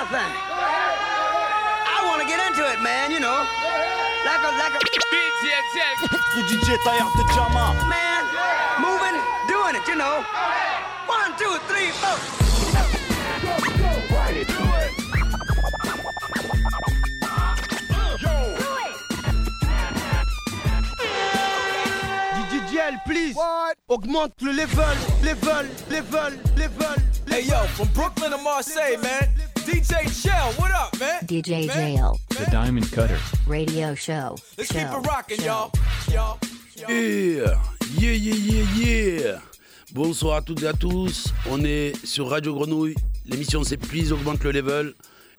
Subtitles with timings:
[0.00, 0.32] my thing.
[1.92, 3.44] I want to get into it, man, you know.
[4.24, 4.80] Like a, like a.
[6.36, 7.74] Le DJ Taillard de Jama.
[7.88, 8.24] Man,
[8.80, 10.24] moving, doing it, you know.
[11.06, 12.16] One, two, three, four.
[22.50, 23.36] DJL, please.
[23.88, 24.84] Augmente le level,
[25.22, 26.96] level, level, level.
[27.28, 29.49] Hey yo, from Brooklyn to Marseille, man.
[29.70, 31.22] DJ Shell, what up, man?
[31.26, 31.72] DJ.
[31.72, 33.18] Jail The Diamond Cutter.
[33.46, 34.34] Radio Show.
[34.58, 35.70] Let's keep show, it rocking, y'all.
[36.10, 36.38] Y'all.
[36.88, 37.54] Yeah,
[37.96, 39.38] yeah, yeah, yeah, yeah.
[39.92, 41.32] Bonsoir à toutes et à tous.
[41.48, 42.96] On est sur Radio Grenouille.
[43.26, 44.94] L'émission c'est Please augmente le level.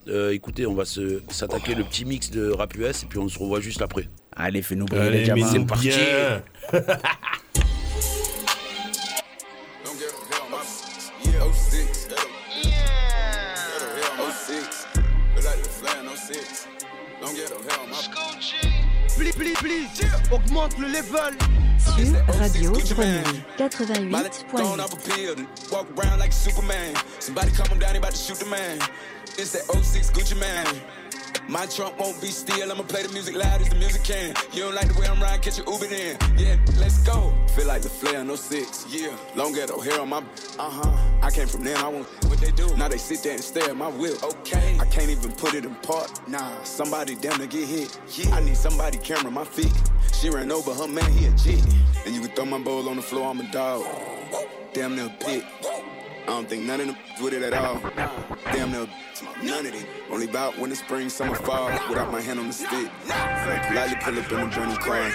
[0.08, 3.28] Euh, écoutez, on va se s'attaquer le petit mix de rap US et puis on
[3.28, 4.08] se revoit juste après.
[4.34, 5.88] Allez, fais-nous briller Allez, les c'est parti.
[5.90, 6.42] Yeah,
[16.32, 16.68] flying 06.
[17.22, 18.02] Don't get hell, my
[19.16, 20.06] Please, please, please.
[20.32, 21.34] Augmente le level.
[21.78, 22.94] Sur Radio Gucci.
[22.94, 23.44] Grenouille
[24.10, 24.80] Miley 88.8.
[24.80, 26.96] off a pill, walk around like Superman.
[27.20, 28.80] Somebody come down, about to shoot the man.
[29.38, 30.66] It's that 06 Gucci man.
[31.52, 34.34] My trunk won't be still, I'ma play the music loud as the music can.
[34.54, 36.18] You don't like the way I'm riding, catch your Uber then.
[36.38, 37.36] Yeah, let's go.
[37.58, 38.86] Feel like the flare, no six.
[38.90, 40.20] Yeah, long ghetto hair on my.
[40.58, 40.98] Uh huh.
[41.22, 42.74] I came from them, I want what they do.
[42.78, 44.24] Now they sit there and stare at my whip.
[44.24, 44.78] Okay.
[44.80, 46.26] I can't even put it in park.
[46.30, 48.00] Nah, somebody damn to get hit.
[48.16, 48.34] Yeah.
[48.34, 49.74] I need somebody camera my feet.
[50.14, 51.62] She ran over her man, he a G.
[52.06, 53.86] And you can throw my bowl on the floor, I'm a dog.
[54.72, 55.44] Damn near pit.
[56.24, 57.82] I don't think none of them with it at all.
[58.46, 58.88] Damn near
[59.44, 59.86] none of them.
[60.10, 61.72] Only about when the spring, summer, fall.
[61.90, 62.90] Without my hand on the stick.
[63.08, 65.12] Lightly pull up in the journey crying.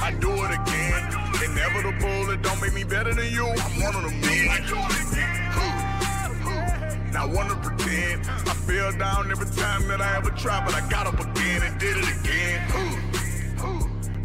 [0.00, 1.02] I do it again.
[1.44, 3.46] Inevitable, it don't make me better than you.
[3.46, 4.62] I'm one of them men.
[7.12, 11.06] Now wanna pretend I fell down every time that I ever tried, but I got
[11.06, 12.62] up again and did it again.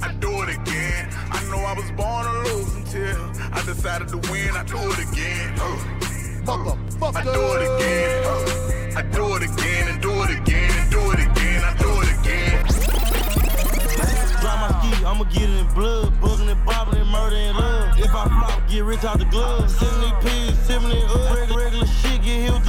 [0.02, 0.79] I do it again.
[1.50, 3.18] Know I was born to lose until
[3.52, 4.56] I decided to win.
[4.56, 5.58] I do it again.
[6.46, 8.96] I do it again.
[8.96, 11.64] I do it again and do it again and do it again.
[11.66, 12.66] I do it again.
[14.42, 16.22] Drop my ski, I'ma get it in blood.
[16.22, 17.98] Buzzing and bobbing and murder love.
[17.98, 19.72] If I flop, get rich out the glove.
[19.72, 21.36] 70 P's, 70 up.
[21.36, 22.64] Regular, regular shit, get healed.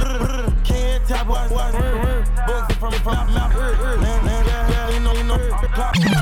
[0.65, 1.73] Can't tap, watch, watch.
[1.73, 3.53] Buzzing from from my mouth.
[4.01, 5.37] Man, man, yeah, yeah, ain't no, ain't no
[5.69, 5.95] clock.
[5.99, 6.20] Know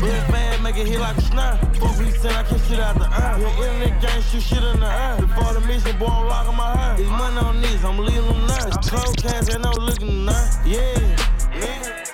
[0.00, 1.56] Real fast, make it hit like a snare.
[1.74, 3.40] Fuck he said I can shit out the iron.
[3.40, 5.16] Yeah, internet gang shoot shit in the air.
[5.16, 6.76] Before the mission, boy, I'm locking my uh.
[6.76, 7.00] hair.
[7.00, 8.70] It's money on these, I'm leaving them there.
[8.86, 10.50] Cold cash, ain't no looking there.
[10.64, 11.16] Yeah.
[11.50, 12.07] Nigga,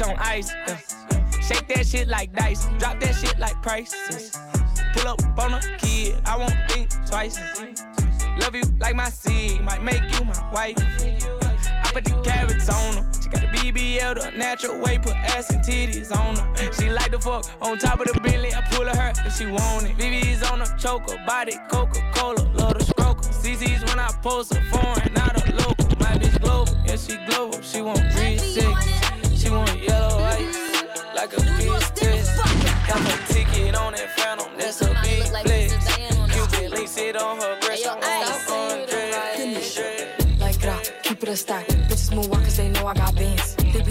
[0.00, 0.52] bitch on ice.
[0.66, 0.76] uh.
[1.40, 4.36] Shake that shit like dice, drop that shit like prices.
[4.94, 7.38] Pull up on a kid, I won't think twice.
[8.40, 10.76] Love you like my seed, might make you my wife.
[10.78, 13.12] I put the carrots on her.
[13.20, 16.72] She got a BBL the natural way, put ass and titties on her.
[16.72, 18.54] She like the fuck on top of the Bentley.
[18.54, 19.96] I pull her if she want it.
[19.96, 23.26] BB's on her choker, body Coca Cola, love the stroker.
[23.42, 25.86] CC's when I post a foreign, not a local.
[25.98, 27.60] My bitch global, yeah she global.
[27.60, 28.99] She want 360,
[29.50, 30.84] she want yellow ice,
[31.14, 32.36] like a bitch test.
[32.86, 35.74] Got her ticket on that phantom, that's a big flex.
[36.32, 39.78] Cupid links it on her breast, I'm on undressed.
[40.38, 41.66] Like that, keep it a stack.
[41.66, 43.49] Bitches move on cause they know I got bands.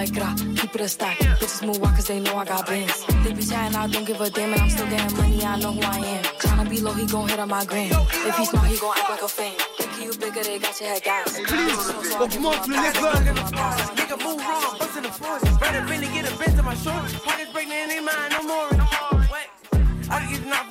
[0.00, 0.16] Like
[0.56, 1.18] keep it a stack.
[1.18, 3.04] Bitches move on cause they know I got bands.
[3.22, 5.72] They be chatting, I don't give a damn, and I'm still getting money, I know
[5.72, 6.24] who I am.
[6.40, 7.92] Tryna be low, he gon' hit on my gram.
[7.92, 9.58] If he smart, he gon' act like a fan.
[9.76, 11.38] Think you bigger, they got your head gas.
[11.38, 13.90] Bitches slow, so I give him a pass.
[13.90, 15.58] Nigga move wrong, bust the force.
[15.58, 17.20] Better finna get a bent to my shorts.
[17.20, 18.70] Pockets breaking in their mind, no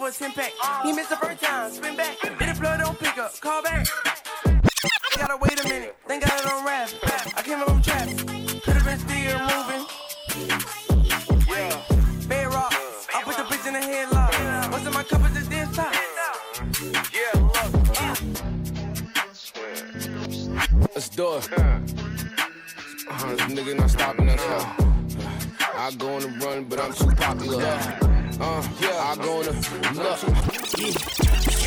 [0.09, 0.53] it's impact.
[0.83, 2.17] He missed the first time, spin back.
[2.19, 3.85] Hit the blood, don't pick up, call back.
[4.47, 6.89] I Gotta wait a minute, then got it on rap.
[7.37, 8.48] I came up from could've
[8.89, 9.85] been still moving.
[11.47, 11.81] Yeah,
[12.27, 12.73] bedrock,
[13.13, 14.71] I put the bitch in the headlock.
[14.71, 15.93] What's in my cup is this this top?
[17.13, 17.63] Yeah, look.
[20.95, 21.49] Let's do it.
[21.53, 21.79] Uh,
[23.35, 24.41] this nigga not stopping us.
[24.41, 24.65] Uh,
[25.75, 27.63] I go on the run, but I'm too popular.
[28.41, 29.51] Uh, yeah, I go on the
[30.01, 30.17] look.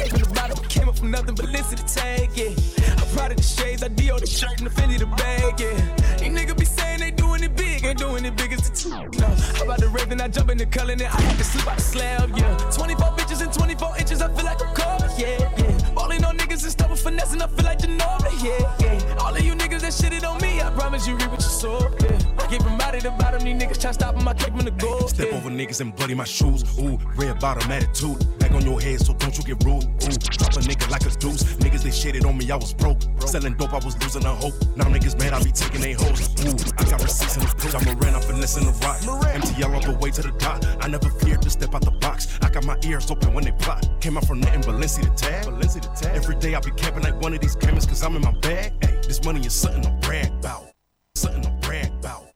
[0.08, 2.81] From the bottom, came up from nothing but listen to tag, yeah.
[3.12, 4.18] Proud of the shades, I D.O.
[4.18, 6.16] the shirt and the Fendi the bag, yeah.
[6.16, 8.88] These niggas be saying they doing it big, ain't doing it big as the two.
[8.90, 9.26] No,
[9.56, 11.66] I'm about to rave and I jump in the color and I had to sleep
[11.66, 12.56] out the slab, yeah.
[12.70, 15.90] 24 bitches and 24 inches, I feel like a car, yeah, yeah.
[15.94, 19.16] Balling on niggas and stuff with finesse and I feel like Ginobili, yeah, yeah.
[19.20, 21.78] All of you niggas that shitted on me, I promise you reap what you sow,
[22.00, 22.18] yeah.
[22.48, 25.08] Keep from out of the bottom, these niggas try stopping my cake from the gold,
[25.10, 25.36] Step yeah.
[25.36, 26.62] over niggas and bloody my shoes.
[26.78, 28.18] Ooh, red bottom attitude.
[28.38, 29.84] Back on your head, so don't you get rude.
[29.84, 31.42] Ooh, drop a nigga like a deuce.
[31.64, 33.00] Niggas they shitted on me, I was broke.
[33.26, 34.54] Selling dope, I was losing a hope.
[34.76, 36.28] Now niggas mad, I be taking they hoes.
[36.44, 37.74] Ooh, I got receipts in the proof.
[37.74, 38.98] I'm a ran, I'm finessing the rock.
[39.00, 40.62] MTL all the way to the top.
[40.80, 42.38] I never feared to step out the box.
[42.42, 43.88] I got my ears open when they plot.
[44.00, 45.46] Came out from nothing but Lindsay the tag.
[45.46, 46.14] Lindsay the tag.
[46.14, 48.72] Every day I be camping like one of these cameras, cause I'm in my bag.
[48.84, 50.66] Hey, this money is something to brag about.
[51.14, 52.26] Something to brag about.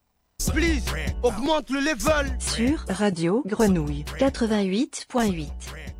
[0.52, 0.84] Please,
[1.22, 2.26] augmente le level.
[2.38, 5.95] Sur Radio Grenouille 88.8.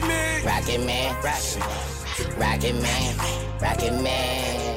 [0.00, 0.44] Remix.
[0.44, 1.14] Rocket Man,
[2.38, 3.14] Rocket Man,
[3.60, 4.76] Rocket Man,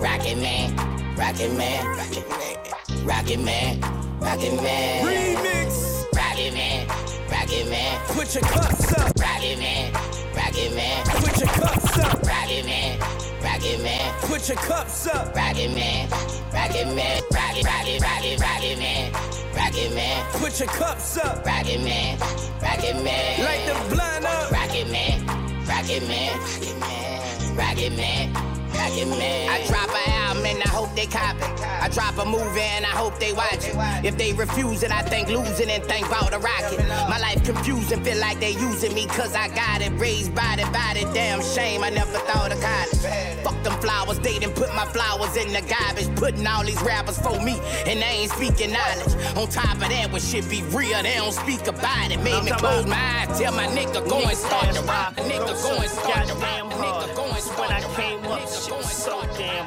[0.00, 0.76] Rocket Man,
[1.16, 2.60] Rocket Man, Rocket Man,
[3.04, 3.80] Rocket Man,
[4.20, 6.04] Rocket Man, Remix.
[6.14, 7.05] Rocket Man,
[7.36, 9.12] Rocket Man, Put your cups up.
[9.20, 9.92] Rocket Man,
[10.34, 12.22] Rocket Man, Put your cups up.
[12.22, 12.98] Rocket Man,
[13.42, 15.36] Rocket Man, Put your cups up.
[15.36, 16.08] Rocket Man,
[16.52, 19.12] Rocket Man, Rocket, Rocket, Rocket, Rocket Man,
[19.54, 21.44] Rocket Man, Put your cups up.
[21.44, 22.18] Rocket Man,
[22.62, 24.50] Rocket Man, Light the blind up.
[24.50, 25.26] Rocket Man,
[25.66, 28.55] Rocket Man, Rocket Man, Rocket Man,
[28.86, 31.60] I drop an album and I hope they cop it.
[31.82, 33.74] I drop a movie and I hope they watch it.
[34.04, 36.86] If they refuse it, I think losing and think about a rocket.
[37.10, 39.90] My life confusing, feel like they using me cause I got it.
[39.98, 43.42] Raised by the body, damn shame, I never thought of college.
[43.42, 46.14] Fuck them flowers, they done put my flowers in the garbage.
[46.14, 49.14] Putting all these rappers for me and they ain't speaking knowledge.
[49.36, 52.22] On top of that, when shit be real, they don't speak about it.
[52.22, 55.16] Made me close my eyes, tell my nigga go and start the rock.
[55.16, 56.95] Nigga go and start the rock.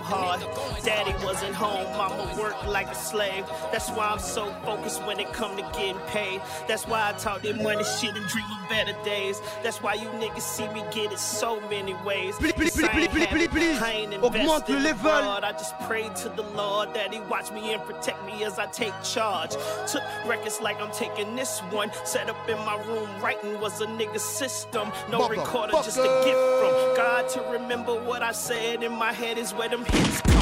[0.10, 0.79] Hard.
[0.84, 3.46] Daddy wasn't home, mama worked like a slave.
[3.72, 6.42] That's why I'm so focused when it come to getting paid.
[6.68, 9.42] That's why I talk that money shit and dream of better days.
[9.64, 12.36] That's why you niggas see me get it so many ways.
[12.36, 13.81] Please, please, please, please, please, please.
[13.81, 15.12] I ain't Augmente le level.
[15.12, 18.68] I just pray to the Lord that He watch me and protect me as I
[18.68, 19.52] take charge.
[19.88, 21.92] Took records like I'm taking this one.
[22.04, 24.92] Set up in my room, writing was a nigga system.
[25.10, 29.38] No recorder, just a gift from God to remember what I said in my head
[29.38, 30.38] is where them hits come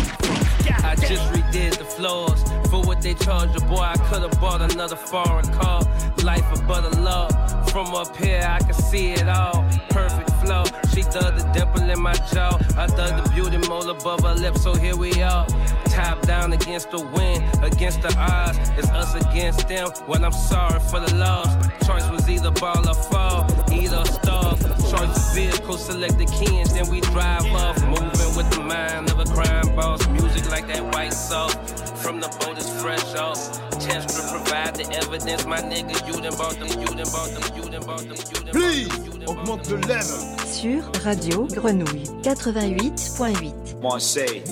[0.69, 3.81] I just redid the floors for what they charge a boy.
[3.81, 5.81] I could've bought another foreign car.
[6.24, 7.31] Life of butter love.
[7.72, 9.66] From up here, I can see it all.
[9.90, 10.64] Perfect flow.
[10.94, 12.58] She dug the dimple in my jaw.
[12.78, 15.46] I dug the beauty mole above her lip, so here we are.
[15.86, 18.58] Top down against the wind, against the odds.
[18.78, 19.90] It's us against them.
[20.08, 21.47] Well, I'm sorry for the loss.
[21.86, 24.59] Choice was either ball or fall, either starve.
[24.92, 27.78] Choice vehicle, select the kings, then we drive off.
[27.83, 30.07] Moving with the mind of a crime boss.
[30.07, 31.54] Music like that white salt.
[31.97, 33.37] From the boat is fresh off.
[33.80, 35.95] Chance to provide the evidence, my nigga.
[36.07, 38.89] You done bought them, you done bought them, you done bought them, you done Please,
[39.27, 40.19] augmente le level.
[40.45, 43.81] Sur Radio Grenouille 88.8.
[43.81, 44.44] Marseille.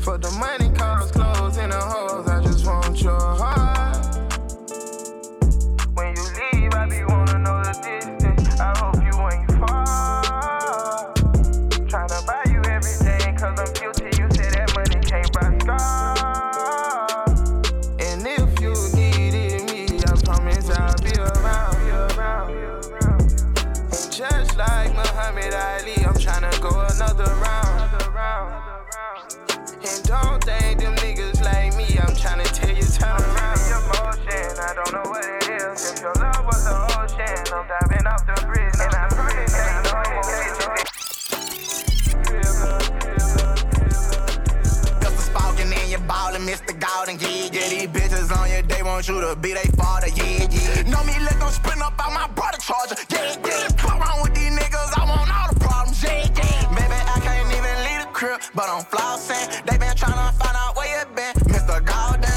[0.00, 3.57] For the money, cars, clothes, and the hoes, I just want your heart.
[48.98, 50.82] Want you to be they father, yeah, yeah.
[50.90, 53.68] Know me, let them spin up out my brother charger, yeah, yeah.
[53.78, 56.74] Fuck around with these niggas, I want all the problems, yeah, yeah.
[56.74, 59.46] Baby, I can't even leave the crib, but I'm flossing.
[59.66, 61.78] They been tryna find out where you been, Mr.
[61.86, 62.28] Golden.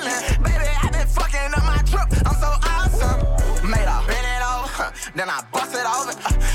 [0.00, 0.42] rolling.
[0.42, 2.08] Baby, I been fucking up my trip.
[2.26, 3.20] I'm so awesome.
[3.68, 6.14] Made a bend it over, then I bust it over.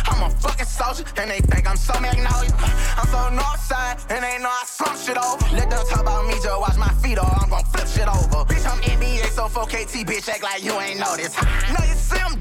[0.09, 2.51] I'm a fucking soldier, and they think I'm so magnolia.
[2.97, 5.54] I'm so north side, and they know I slump shit over.
[9.55, 11.41] 4KT, bitch, act like you ain't noticed.
[11.41, 12.37] Know you see I'm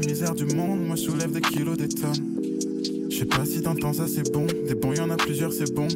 [0.00, 2.12] la misère du monde, moi je soulève des kilos, des tonnes.
[3.08, 5.72] Je sais pas si t'entends ça c'est bon, des bons y en a plusieurs c'est
[5.72, 5.88] bon.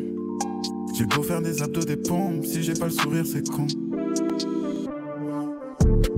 [0.97, 3.67] J'ai beau faire des abdos des pompes, si j'ai pas le sourire c'est con.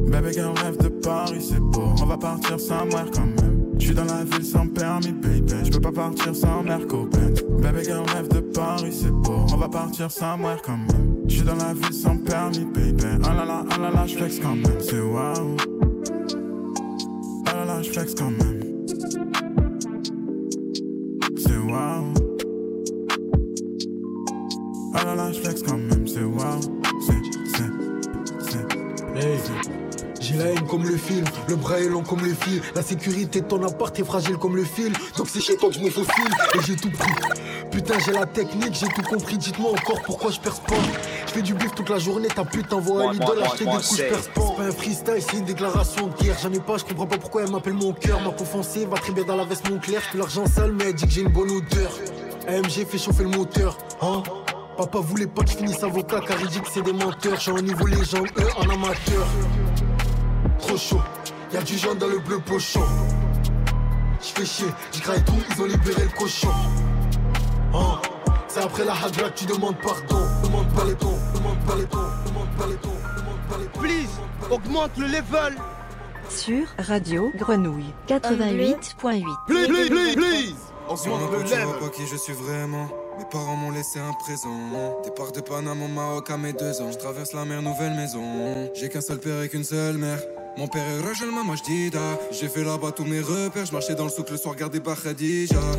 [0.06, 3.64] Bébé girl rêve de Paris c'est beau, on va partir sans mourir quand même.
[3.80, 7.42] J'suis dans la ville sans permis baby, j'peux pas partir sans Merco Benz.
[7.60, 11.16] Bébé girl rêve de Paris c'est beau, on va partir sans mourir quand même.
[11.26, 14.54] J'suis dans la ville sans permis baby, ah là là, ah là là j'flex quand
[14.54, 15.56] même, c'est waouh.
[17.82, 18.60] Là j'flex quand même.
[21.36, 22.14] C'est waouh.
[24.94, 25.81] Là là j'flex quand même,
[30.72, 32.62] comme le film, le bras est long comme le fil.
[32.74, 34.90] La sécurité de ton appart est fragile comme le fil.
[35.18, 37.12] Donc c'est chez toi que je me faufile et j'ai tout pris.
[37.70, 39.36] Putain, j'ai la technique, j'ai tout compris.
[39.36, 40.76] Dites-moi encore pourquoi je perce pas.
[41.26, 43.98] Je fais du bif toute la journée, ta putain voit à l'idole acheter des couches,
[43.98, 44.40] je perce pas.
[44.48, 46.38] C'est pas un freestyle, c'est une déclaration de guerre.
[46.42, 48.22] J'en ai pas, je comprends pas pourquoi elle m'appelle mon cœur.
[48.22, 50.00] Ma peau foncée va très bien dans la veste mon clair.
[50.10, 51.92] Je l'argent sale, mais elle dit que j'ai une bonne odeur.
[52.48, 54.22] AMG fait chauffer le moteur, hein?
[54.78, 57.36] Papa voulait pas que je finisse avocat car il dit que c'est des menteurs.
[57.36, 59.26] Je suis en niveau légende, eux en amateur.
[60.62, 61.00] Trop chaud,
[61.52, 62.82] y'a du jaune dans le bleu pochon.
[64.20, 66.48] J'fais chier, j'graille tout, ils ont libéré le cochon.
[67.74, 68.00] Hein,
[68.48, 70.20] c'est après la hagra que tu demandes pardon.
[70.44, 73.66] Demande pas les tons, demande pas les tons, demande pas les tons, demande pas les
[73.66, 73.80] tons.
[73.80, 74.08] Please,
[74.50, 75.56] augmente le level.
[76.28, 78.94] Sur Radio Grenouille 88.8.
[79.46, 80.54] Please, please, please, please.
[80.96, 81.38] Sur Augmente un le
[81.74, 81.90] level.
[81.92, 82.88] qui je suis vraiment.
[83.22, 84.50] Mes parents m'ont laissé un présent.
[85.04, 86.90] Départ de Panama au Maroc à mes deux ans.
[86.90, 88.20] Je traverse la mer, nouvelle maison.
[88.74, 90.18] J'ai qu'un seul père et qu'une seule mère.
[90.58, 92.00] Mon père est Rajalma Majdida.
[92.32, 93.64] J'ai fait là-bas tous mes repères.
[93.64, 94.96] Je marchais dans le souk le soir, gardé par.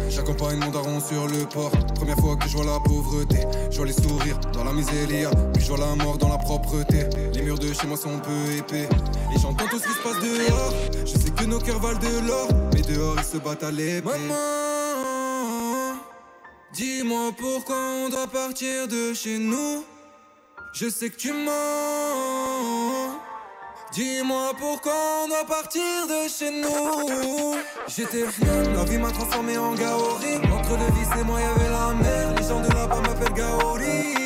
[0.10, 1.72] J'accompagne mon daron sur le port.
[1.96, 3.40] Première fois que je vois la pauvreté.
[3.70, 5.30] Je vois les sourires dans la miséria.
[5.54, 7.10] Puis je vois la mort dans la propreté.
[7.34, 8.88] Les murs de chez moi sont peu épais.
[9.36, 10.74] Et j'entends tout ce qui se passe dehors.
[11.06, 12.48] Je sais que nos cœurs valent de l'or.
[12.74, 14.08] Mais dehors ils se battent à l'épée.
[14.08, 15.23] Maman,
[16.74, 19.84] dis-moi pourquoi on doit partir de chez nous.
[20.74, 23.20] Je sais que tu mens.
[23.94, 27.56] Dis-moi pourquoi on doit partir de chez nous.
[27.88, 30.38] J'étais rien, la vie m'a transformé en Gaori.
[30.52, 32.34] Entre le vice et moi, y'avait la mer.
[32.38, 34.23] Les gens de là-bas m'appellent Gaori.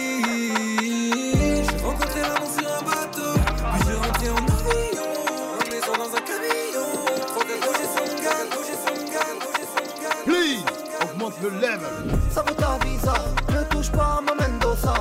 [11.46, 12.18] Level.
[12.32, 13.14] Ça vaut ta visa,
[13.50, 14.94] ne touche pas à ma Mendoza.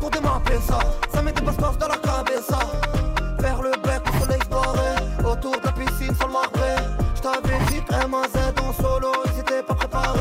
[0.00, 0.78] Pour démarrer ça,
[1.12, 2.58] ça met des passeports dans la cabeza.
[3.40, 6.74] Faire le bec au soleil se autour de la piscine sur le marbré.
[7.16, 10.18] J't'avais dit que MAZ en solo, ils étaient pas préparés.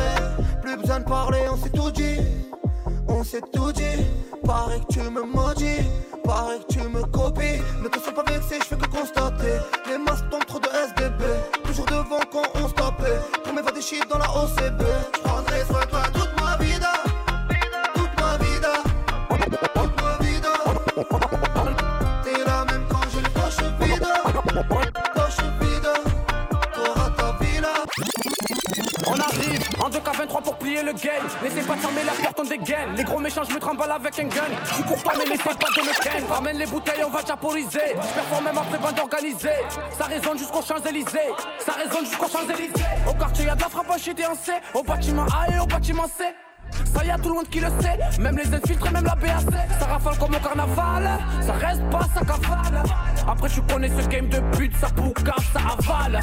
[0.61, 2.19] Plus besoin de parler, on s'est tout dit.
[3.07, 4.05] On s'est tout dit.
[4.45, 5.87] Pareil que tu me maudis,
[6.23, 7.61] pareil que tu me copies.
[7.81, 9.59] Ne te sens pas vexé, je fais que constater.
[9.87, 11.23] Les masques tombent trop de SDB.
[11.63, 13.19] Toujours devant quand on se tapait.
[13.43, 14.81] Pour m'évader des chiffres dans la OCB.
[32.95, 34.41] Les gros méchants, je me trimballe avec un gun.
[34.73, 36.25] Suis pour toi, mais laissez pas de me ken.
[36.29, 37.95] Ramène les bouteilles, on va japoriser.
[37.95, 39.49] Je performe même après bande organisée.
[39.97, 41.31] Ça résonne jusqu'aux Champs-Élysées.
[41.65, 42.85] Ça résonne jusqu'aux Champs-Élysées.
[43.07, 44.13] Au quartier, y'a de la frappe en C.
[44.73, 46.25] Au bâtiment A et au bâtiment C.
[46.93, 49.41] Ça y a tout le monde qui le sait, même les infiltrés, même la BAC.
[49.79, 52.83] Ça rafale comme au carnaval, ça reste pas, ça cavale.
[53.27, 56.19] Après, tu connais ce game de pute, ça poucave, ça avale.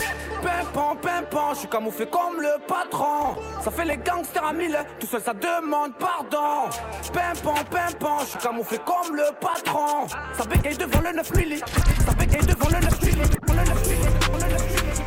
[1.08, 3.36] Pimpant, je suis camouflé comme le patron.
[3.64, 6.68] Ça fait les gangsters à mille, tout seul ça demande pardon.
[7.12, 10.06] Pimpant, pimpant, je suis camouflé comme le patron.
[10.36, 14.02] Ça bégaye devant le 9 milli, ça bégaye devant le 9 milli, le 9 milli,
[14.32, 14.98] le 9 milli.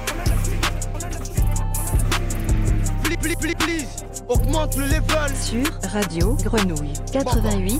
[3.03, 5.31] Please, please, please, please, augmente le level.
[5.35, 7.77] Sur Radio Grenouille 88.8.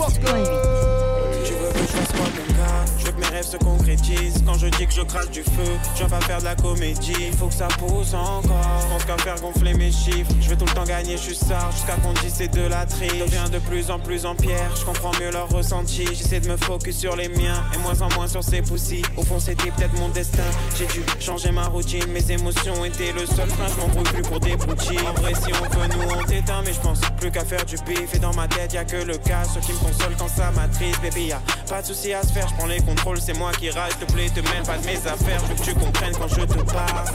[1.46, 2.51] Tu veux que je fasse quoi mon gars
[2.98, 4.44] Je veux que mes rêves se concrétisent.
[4.46, 7.32] Quand je dis que je crache du feu Je viens pas faire de la comédie.
[7.38, 8.80] Faut que ça pousse encore.
[8.82, 10.32] Je pense qu'à faire gonfler mes chiffres.
[10.40, 12.86] Je veux tout le temps gagner, je suis star Jusqu'à qu'on dise c'est de la
[12.86, 13.12] triche.
[13.20, 14.76] Je deviens de plus en plus en pierre.
[14.76, 17.64] Je comprends mieux leur ressenti J'essaie de me focus sur les miens.
[17.74, 20.44] Et moins en moins sur ces poussis Au fond c'était peut-être mon destin.
[20.78, 22.06] J'ai dû changer ma routine.
[22.12, 23.68] Mes émotions étaient le seul frein.
[23.76, 26.74] Je m'embrouille plus pour des broutilles En vrai si on veut nous on t'éteint Mais
[26.74, 28.14] je pense plus qu'à faire du bif.
[28.14, 29.44] Et dans ma tête y a que le cas.
[29.44, 31.02] Ce qui me console quand ça m'attriste.
[31.02, 32.48] Baby y a pas de souci à se faire.
[32.48, 35.42] Je les contrôles c'est moi qui rage te plaît te mêle pas de mes affaires
[35.42, 37.06] Je veux que tu comprennes quand je te parle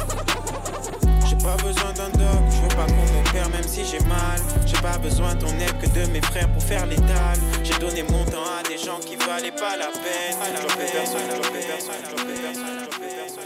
[1.29, 4.41] j'ai pas besoin d'un doc, je veux pas qu'on m'opère même si j'ai mal.
[4.65, 7.37] J'ai pas besoin de ton aide que de mes frères pour faire l'étal.
[7.65, 10.37] J'ai donné mon temps à des gens qui valaient pas la peine.
[10.39, 13.37] J'en fais personne, j'en fais personne, j'en fais personne, j'en fais personne.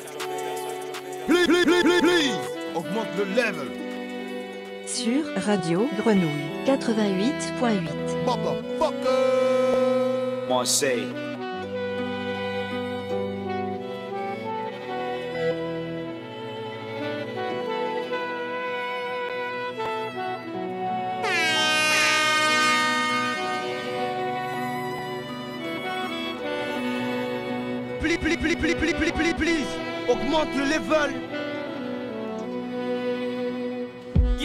[1.26, 2.38] Please, please, please, please, please.
[2.74, 3.68] Augmente le level.
[4.86, 8.10] Sur Radio Grenouille 88.8.
[10.48, 11.29] Marseille.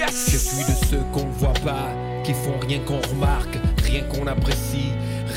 [0.08, 1.90] Je suis de ceux qu'on voit pas,
[2.24, 4.92] qui font rien qu'on remarque, rien qu'on apprécie,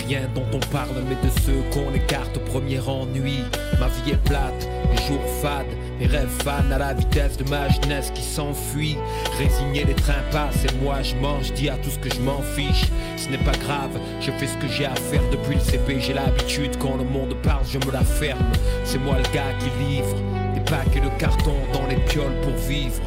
[0.08, 3.44] rien dont on parle, mais de ceux qu'on écarte au premier ennui.
[3.78, 5.66] Ma vie est plate, les jours fades,
[6.00, 8.96] mes rêves fans à la vitesse de ma jeunesse qui s'enfuit.
[9.38, 12.40] Résigné, les trains passent et moi je mange, dis à tout ce que je m'en
[12.42, 12.86] fiche.
[13.16, 16.00] Ce n'est pas grave, je fais ce que j'ai à faire depuis le CP.
[16.00, 18.44] J'ai l'habitude quand le monde parle, je me la ferme.
[18.84, 20.14] C'est moi le gars qui livre
[20.54, 23.02] des paquets de carton dans les pioles pour vivre.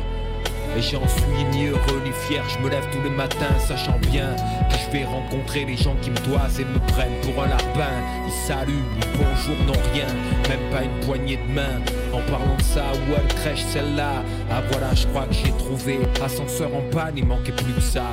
[0.78, 4.34] Et j'en suis ni heureux ni fier, je me lève tous les matins sachant bien
[4.70, 7.92] que je vais rencontrer les gens qui me toisent et me prennent pour un lapin.
[8.26, 10.08] Ils saluent, ni bonjour, non rien,
[10.48, 11.82] même pas une poignée de main.
[12.14, 16.00] En parlant de ça, où elle crèche celle-là Ah voilà, je crois que j'ai trouvé.
[16.24, 18.06] Ascenseur en panne, il manquait plus que ça.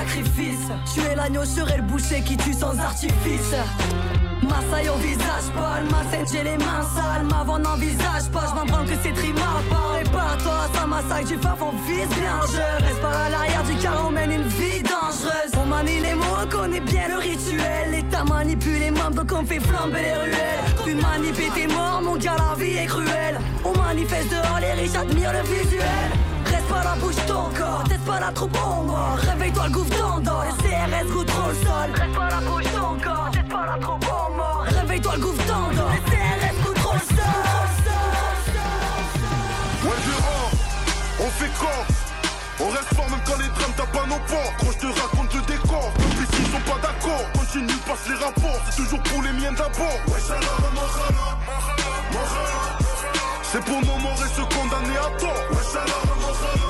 [0.00, 0.68] Sacrifice.
[0.94, 3.54] Tu es l'agneau, je serai le boucher qui tue sans artifice.
[4.42, 8.46] Ma saille au visage pâle, ma scène j'ai les mains sales, ma voix n'envisage pas,
[8.48, 12.84] je m'en branle que c'est trimar Prépare-toi, ça massacre du faf, on vise bien Je
[12.84, 15.52] reste pas à l'arrière du car on mène une vie dangereuse.
[15.62, 17.90] On manie les mots, on connaît bien le rituel.
[17.92, 20.64] L'État manipule les membres donc on fait flamber les ruelles.
[20.84, 23.38] Tu manipules tes morts, mon gars la vie est cruelle.
[23.64, 26.29] On manifeste dehors, les riches admirent le visuel
[26.70, 28.56] pas la bouche ton corps, pas la troupe
[28.86, 32.64] moi Réveille-toi le gouffre d'endor, les CRS goûtent trop le sol Reste pas la bouche
[32.72, 34.06] ton corps, teste pas la troupe
[34.36, 37.16] moi Réveille-toi le gouffre d'endor, les CRS goûtent trop le sol
[39.84, 41.86] Ouais, je on fait corps.
[42.60, 44.54] On reste fort même quand les drames tapent à nos portes.
[44.60, 47.24] Quand je te raconte le décor, comme ici ils sont pas d'accord.
[47.32, 49.98] Continue, passe les rapports, c'est toujours pour les miens d'abord.
[50.08, 50.20] Ouais,
[50.74, 52.59] mohana.
[53.52, 56.69] C'est pour nos morts et se condamner à tort.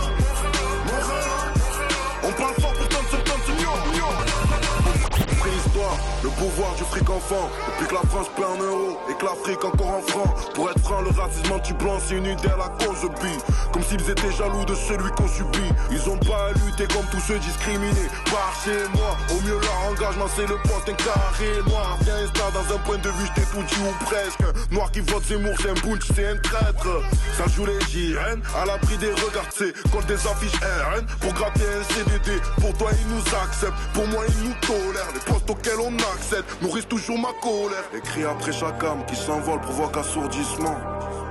[6.23, 7.49] Le pouvoir du fric enfant.
[7.67, 10.53] Depuis que la France paie en euros et que l'Afrique encore en francs.
[10.55, 13.39] Pour être franc, le racisme anti-blanc, c'est une idée à la cause bille.
[13.73, 15.73] Comme s'ils étaient jaloux de celui qu'on subit.
[15.91, 18.09] Ils ont pas à lutter comme tous ceux discriminés.
[18.27, 21.97] Par chez moi, au mieux leur engagement, c'est le poste un carré noir.
[22.03, 24.43] Viens installe dans un point de vue, j't'ai tout dit ou presque.
[24.71, 26.89] Noir qui vote Zemmour, c'est un bunch, c'est un traître.
[27.37, 31.07] Ça joue les JN, à l'abri des regards, c'est contre des affiches RN.
[31.21, 35.13] Pour gratter un CDD, pour toi ils nous acceptent, pour moi ils nous tolèrent.
[35.15, 37.85] Les postes auxquels on accède nourrissent toujours ma colère.
[38.05, 40.77] Cris après chaque âme qui s'envole provoquent assourdissement.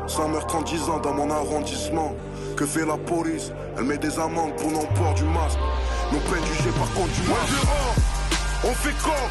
[0.08, 2.16] 100 meurtres en 10 ans dans mon arrondissement.
[2.58, 3.52] Que fait la police?
[3.78, 5.60] Elle met des amendes pour non-port du masque.
[6.12, 7.68] Nos peines jugées par contre du masque.
[8.64, 9.30] On fait corps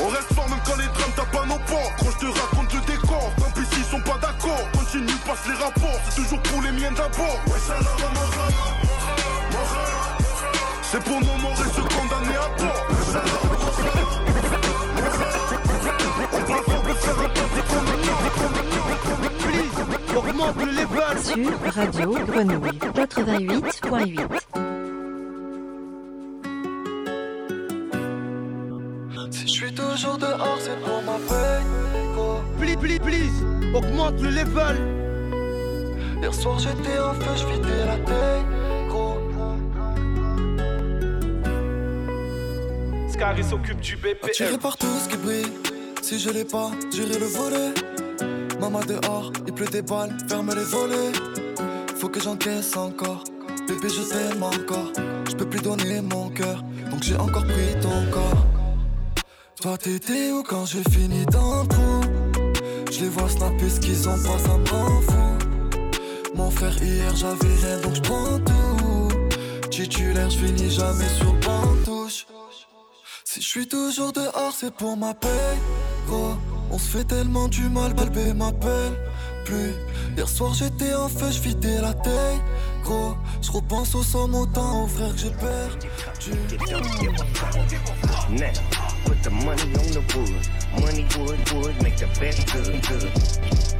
[0.00, 2.74] on reste fort même quand les drames tapent à nos portes Quand je te raconte
[2.74, 6.62] le décor Tant pis s'ils sont pas d'accord Continue, passe les rapports C'est toujours pour
[6.62, 7.60] les miens d'abord Ouais.
[10.82, 13.53] C'est pour nos morts et se condamner à tort
[20.34, 21.18] Augmente le level.
[21.22, 24.20] Sur Radio Grenouille 88.8.
[29.30, 31.62] Si je suis toujours dehors, c'est pour ma paix.
[32.58, 33.44] Please, please, please,
[33.74, 34.76] augmente le level.
[36.20, 38.44] Hier soir j'étais en feu, je vidais la tête.
[38.88, 39.18] Gros.
[43.08, 44.58] Scary s'occupe du Attiré BPM.
[44.58, 45.52] par tout ce qui brille?
[46.02, 47.72] Si je l'ai pas, j'irai le voler.
[48.60, 51.12] Maman dehors, il pleut des balles, ferme les volets.
[51.96, 53.24] Faut que j'encaisse encore.
[53.68, 54.92] Bébé, je t'aime encore.
[55.28, 58.44] Je peux plus donner mon cœur, donc j'ai encore pris ton corps.
[59.60, 62.00] Toi, t'étais où quand j'ai fini dans le trou?
[62.90, 66.34] Je les vois snapper ce qu'ils ont pas, ça me rend fou.
[66.34, 69.68] Mon frère, hier j'avais rien, donc je prends tout.
[69.70, 72.26] Titulaire, je finis jamais sur le banc de touche.
[73.24, 75.56] Si je suis toujours dehors, c'est pour ma paix.
[76.74, 78.98] On se fait tellement du mal, bébé m'appelle
[79.44, 79.74] plus.
[80.16, 82.40] Hier soir j'étais en feu, je la tête.
[82.82, 85.88] Gros, je repense au somme autant aux frères que j'ai perdu.
[89.04, 90.48] Put the money on the wood.
[90.80, 93.10] Money wood, wood, make the best good, good.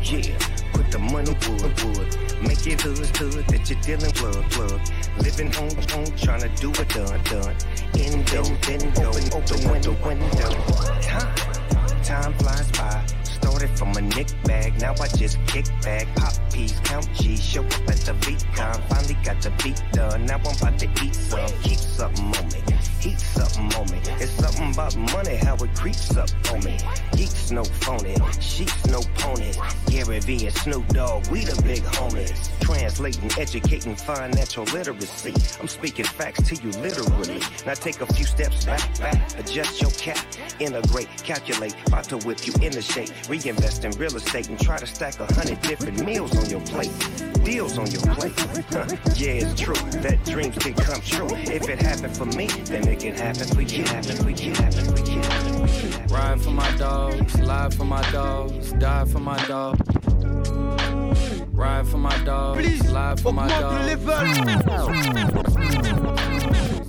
[0.02, 0.38] Yeah,
[0.72, 2.08] put the money wood, wood.
[2.42, 2.96] Make it hood,
[3.48, 4.80] that you're dealing plug, plug.
[5.18, 7.56] Living home, home, trying to do it done, done.
[7.94, 11.53] Indo, bendo, open, open window, window.
[12.04, 13.02] Time flies by.
[13.22, 16.06] Started from a nick bag, now I just kick back.
[16.16, 18.88] Pop peas, count G, show up at the VeeCon.
[18.88, 21.48] Finally got the beat done, now I'm about to eat some.
[21.62, 22.60] Keep something on me,
[23.04, 23.98] heat something on me.
[24.18, 26.78] It's something about money, how it creeps up on me.
[27.12, 29.52] Geeks no phony, sheets no pony.
[29.86, 32.48] Gary Vee and Snoop Dogg, we the big homies.
[32.60, 35.34] Translating, educating financial literacy.
[35.60, 37.40] I'm speaking facts to you literally.
[37.66, 40.24] Now take a few steps back, back, adjust your cap,
[40.58, 43.10] integrate, calculate, about to whip you into shape.
[43.28, 46.92] Reinvest in real estate and try to stack a hundred different meals on your plate.
[47.44, 48.32] Deals on your plate.
[48.70, 48.86] Huh.
[49.16, 51.28] Yeah, it's true that dreams can come true.
[51.52, 53.84] If it happened for me, then it can happen for you.
[53.84, 56.06] Happen, we can happen, we can happen, we can happen.
[56.08, 59.80] Ride for my dogs, live for my dogs, die for my dogs.
[61.52, 64.04] Ride for my dogs, live for my dogs.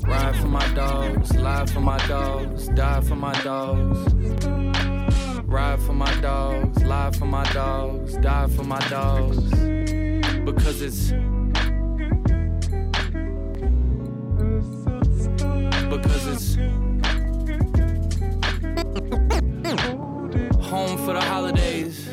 [0.03, 4.13] Ride for my dogs, live for my dogs, die for my dogs.
[5.45, 9.37] Ride for my dogs, live for my dogs, die for my dogs.
[10.43, 11.11] Because it's
[15.97, 16.55] because it's
[20.65, 22.09] home for the holidays.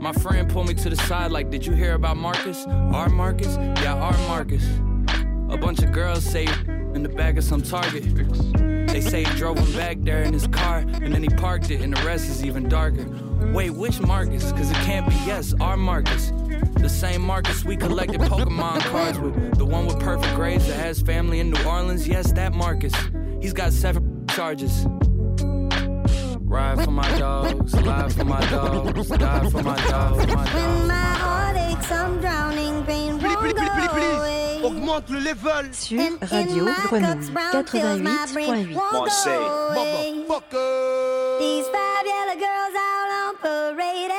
[0.00, 2.64] My friend pulled me to the side like, Did you hear about Marcus?
[2.66, 3.56] Our Marcus?
[3.82, 4.64] Yeah, our Marcus.
[5.50, 6.46] A bunch of girls say
[6.94, 8.04] in the back of some Target.
[8.92, 11.80] They say he drove him back there in his car and then he parked it
[11.80, 13.06] and the rest is even darker.
[13.54, 14.52] Wait, which Marcus?
[14.52, 16.30] Cause it can't be yes, our Marcus.
[16.74, 19.56] The same Marcus we collected Pokemon cards with.
[19.56, 22.06] The one with perfect grades that has family in New Orleans.
[22.06, 22.92] Yes, that Marcus.
[23.40, 24.86] He's got seven charges.
[26.40, 30.94] Ride for my dogs, live for my dogs, die for my dogs, my When my
[30.94, 34.18] heart aches, I'm drowning, pain Please, won't please, please, please, go please.
[34.18, 34.51] away.
[34.62, 35.68] Augmente le level.
[35.72, 38.74] Sur Radio Grenouille 88.8.
[38.74, 39.32] Marseille.
[41.38, 44.12] These five yellow girls out on parade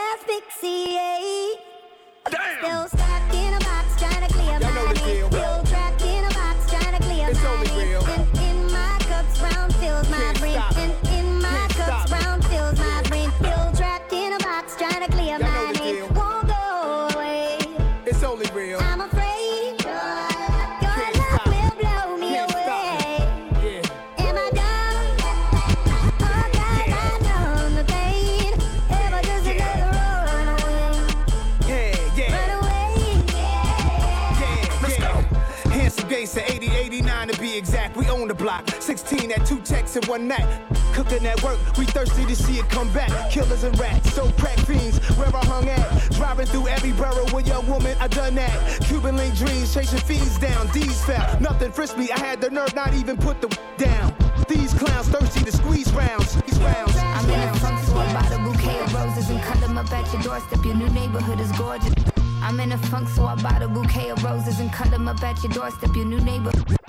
[38.98, 40.48] 16 at two texts in one night.
[40.94, 43.10] Cooking at work, we thirsty to see it come back.
[43.32, 46.12] Killers and rats, so crack fiends, where I hung at.
[46.12, 48.54] Driving through every borough with your woman, I done that.
[48.84, 50.68] Cuban link dreams, chasing fiends down.
[50.68, 52.12] D's fell, nothing frisked me.
[52.12, 54.14] I had the nerve not even put the down.
[54.48, 56.40] These clowns thirsty to squeeze rounds.
[56.44, 56.96] These rounds.
[56.96, 60.14] I'm in a funk, I bought a bouquet of roses and cut them up at
[60.14, 60.64] your doorstep.
[60.64, 61.96] Your new neighborhood is gorgeous.
[62.44, 65.24] I'm in a funk, so I bought a bouquet of roses and cut them up
[65.24, 65.96] at your doorstep.
[65.96, 66.83] Your new neighborhood.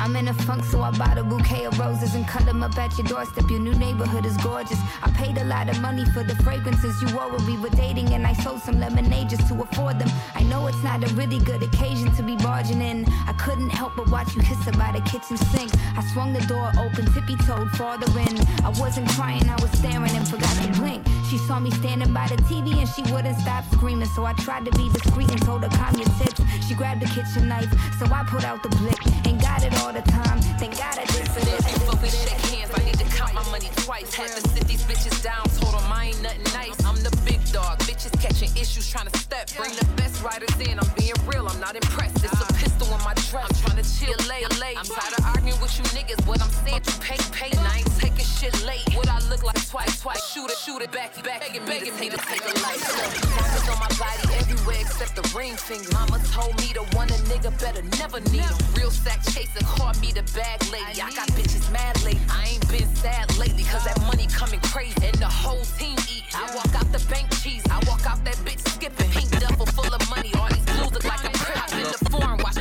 [0.00, 2.76] I'm in a funk, so I bought a bouquet of roses and cut them up
[2.78, 3.50] at your doorstep.
[3.50, 4.78] Your new neighborhood is gorgeous.
[5.02, 8.14] I paid a lot of money for the fragrances you wore when we were dating,
[8.14, 10.08] and I sold some lemonade just to afford them.
[10.34, 13.04] I know it's not a really good occasion to be barging in.
[13.26, 15.70] I couldn't help but watch you hiss by the kitchen sink.
[15.98, 18.40] I swung the door open, tippy toed farther in.
[18.64, 21.06] I wasn't crying, I was staring and forgot to blink.
[21.28, 24.64] She saw me standing by the TV and she wouldn't stop screaming, so I tried
[24.64, 26.40] to be discreet and told her calm your tits.
[26.66, 29.89] She grabbed the kitchen knife, so I put out the blick and got it all
[29.90, 30.40] all the time.
[30.58, 31.60] Thank God I did for this.
[31.66, 34.14] You shake hands, I need to count my money twice.
[34.14, 36.78] Had to sit these bitches down, told them I ain't nothing nice.
[36.84, 39.50] I'm the big dog, bitches catching issues, trying to step.
[39.56, 42.24] Bring the best riders in, I'm being real, I'm not impressed.
[42.24, 42.69] It's a
[43.00, 43.48] on my dress.
[43.48, 44.76] I'm trying to chill late, late.
[44.76, 47.50] I'm tired of arguing with you niggas, What I'm saying you pay, pay.
[47.56, 48.84] And I ain't taking shit late.
[48.94, 50.22] What I look like twice, twice.
[50.32, 51.40] Shoot it, shoot it back, back.
[51.40, 52.80] Begging, begging me to take a life.
[52.80, 55.88] Diamonds on my body everywhere except the ring finger.
[55.92, 58.58] Mama told me to one a nigga better never need him.
[58.76, 61.00] Real sack chaser caught me the bag lady.
[61.00, 62.20] I got bitches mad late.
[62.28, 64.96] I ain't been sad lately, cause that money coming crazy.
[65.02, 66.24] And the whole team eat.
[66.34, 67.62] I walk out the bank cheese.
[67.70, 69.10] I walk out that bitch skipping.
[69.10, 69.59] Pinked up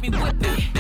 [0.02, 0.79] me whip it.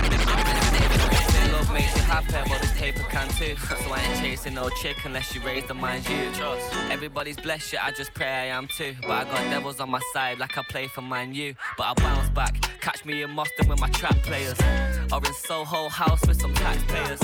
[1.79, 3.55] You this paper can too.
[3.55, 6.31] So I ain't chasing no chick unless she raise the mind you.
[6.33, 6.73] Trust.
[6.89, 8.95] Everybody's blessed, yeah, I just pray I am too.
[9.01, 11.53] But I got devils on my side like I play for Man U.
[11.77, 14.59] But I'll bounce back, catch me in Moston with my trap players.
[15.11, 17.19] Or in Soho House with some taxpayers.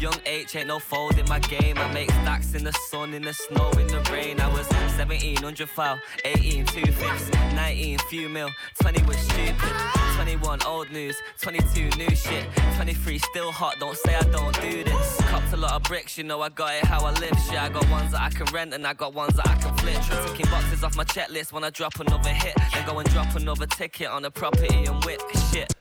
[0.00, 1.78] Young H ain't no fold in my game.
[1.78, 4.40] I make stacks in the sun, in the snow, in the rain.
[4.40, 9.72] I was 1700 foul, 18 two fifths, 19 few mil, 20 was stupid,
[10.16, 12.44] 21 old news, 22 new shit,
[12.76, 13.76] 23 still hot.
[13.80, 15.20] Don't say I don't do this.
[15.22, 17.36] Copped a lot of bricks, you know I got it how I live.
[17.48, 19.74] Shit, I got ones that I can rent and I got ones that I can
[19.76, 20.00] flip.
[20.26, 22.54] Ticking boxes off my checklist when I drop another hit.
[22.72, 25.20] Then go and drop another ticket on a property and whip.
[25.52, 25.72] Shit.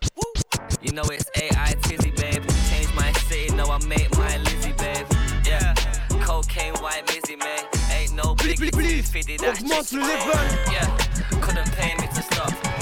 [0.81, 2.43] You know it's AI Tizzy, babe.
[2.69, 5.07] Change my city, know I make my Lizzie, babe.
[5.45, 5.73] Yeah.
[6.21, 7.65] Cocaine, white Mizzy, man.
[7.91, 9.99] Ain't no biggie, please, fitted that augmente shit.
[9.99, 10.71] le level.
[10.71, 11.41] Yeah.
[11.41, 12.73] Couldn't pay me to stop.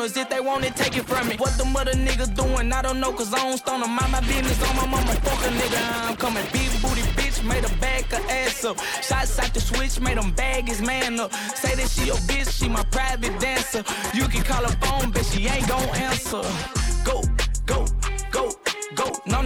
[0.00, 1.36] If they want it, take it from me.
[1.36, 3.90] What the mother niggas doing, I don't know, cause I don't stone them.
[3.90, 6.08] Mind my business on my mama, fuck a nigga.
[6.08, 8.78] I'm coming big booty bitch, made a back her ass up.
[9.02, 11.32] Shots out the switch, made him bag his man up.
[11.54, 13.84] Say that she your bitch, she my private dancer.
[14.14, 16.81] You can call her phone, bitch, she ain't gon' answer.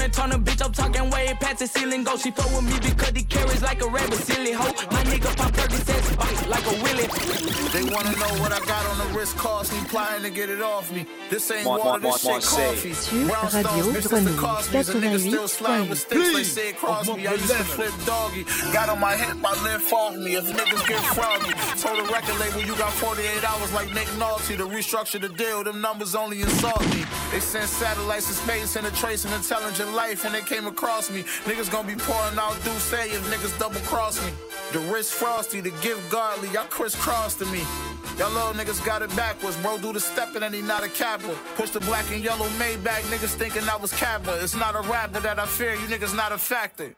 [0.07, 2.05] And turn a bitch up, talking way past the ceiling.
[2.05, 4.71] Go, she fuck with me because he carries like a rabbit, silly hoe.
[4.93, 7.09] My nigga pop Percocets, bite like a willy.
[7.75, 10.63] They wanna know what I got on the wrist cost me, plotting to get it
[10.63, 11.07] off me.
[11.29, 12.93] This ain't Moi- water, moi- this moi- shit coffee.
[12.95, 16.53] Sur Brownstones Radio mixed Grenouille into Cosby's, a nigga still sliding with sticks, they Please,
[16.53, 17.27] say Crosby.
[17.27, 18.45] I used to flip doggy.
[18.73, 20.37] Got on my hip, my lift off me.
[20.37, 24.57] If niggas get froggy, told the record label you got 48 hours like Nick Nolte
[24.57, 25.65] to restructure the deal.
[25.65, 27.05] Them numbers only insult me.
[27.33, 31.11] They sent satellites to space and a trace of intelligent life, and they came across
[31.11, 31.23] me.
[31.49, 34.31] Niggas gonna be pouring out do say if niggas double cross me.
[34.73, 37.63] The wrist frosty, the gift godly, y'all crisscross to me.
[38.19, 39.57] Y'all little niggas got it backwards.
[39.57, 41.35] Bro, do the stepping and he not a capper.
[41.57, 44.37] Push the black and yellow Maybach, niggas thinking I was capper.
[44.41, 46.95] It's not a rapper that I fear, you niggas not a factor.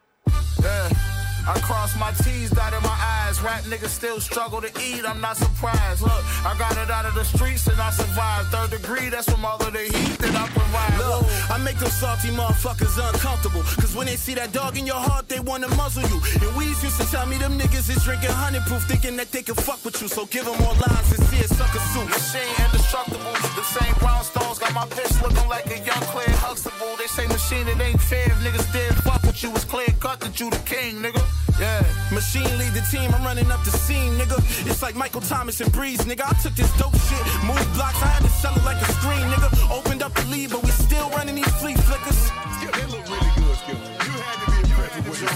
[0.62, 1.07] Yeah.
[1.48, 3.40] I cross my T's, dotted my eyes.
[3.40, 6.02] Rap niggas still struggle to eat, I'm not surprised.
[6.02, 8.48] Look, I got it out of the streets and I survived.
[8.48, 10.98] Third degree, that's from all of the heat that I provide.
[10.98, 13.62] Look, I make them salty motherfuckers uncomfortable.
[13.80, 16.20] Cause when they see that dog in your heart, they wanna muzzle you.
[16.36, 19.40] And Weez used to tell me them niggas is drinking honey proof, thinking that they
[19.40, 20.08] can fuck with you.
[20.08, 22.12] So give them more lines and see it sucker suit.
[22.12, 23.32] Machine indestructible.
[23.56, 26.92] The same brownstones got my bitch looking like a young Claire Huxtable.
[27.00, 28.26] They say machine, it ain't fair.
[28.26, 31.37] If niggas did fuck with you, it's clear cut that you the king, nigga.
[31.58, 31.82] Yeah.
[32.12, 34.38] Machine lead the team, I'm running up the scene, nigga.
[34.66, 36.22] It's like Michael Thomas and Brees, nigga.
[36.24, 39.26] I took this dope shit, moved blocks, I had to sell it like a screen,
[39.26, 39.50] nigga.
[39.70, 42.30] Opened up the lead, but we still running these flea flickers.
[42.62, 43.74] They look really good, Skip.
[43.74, 45.30] You had to be impressed with your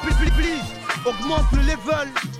[0.00, 0.66] Please, please, please,
[1.06, 2.39] augmente le level.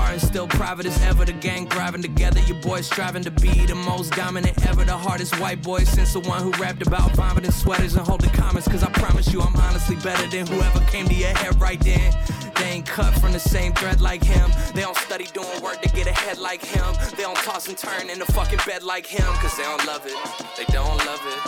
[0.00, 1.24] garden's still private as ever.
[1.24, 2.40] The gang thriving together.
[2.48, 4.84] Your boys striving to be the most dominant ever.
[4.84, 8.66] The hardest white boy since the one who rapped about vomiting sweaters and holding comments.
[8.66, 12.14] Cause I promise you, I'm honestly better than whoever came to your head right then.
[12.56, 14.50] They ain't cut from the same thread like him.
[14.74, 16.88] They don't study doing work to get ahead like him.
[17.16, 19.28] They don't toss and turn in the fucking bed like him.
[19.42, 20.16] Cause they don't love it.
[20.56, 21.40] They don't love it.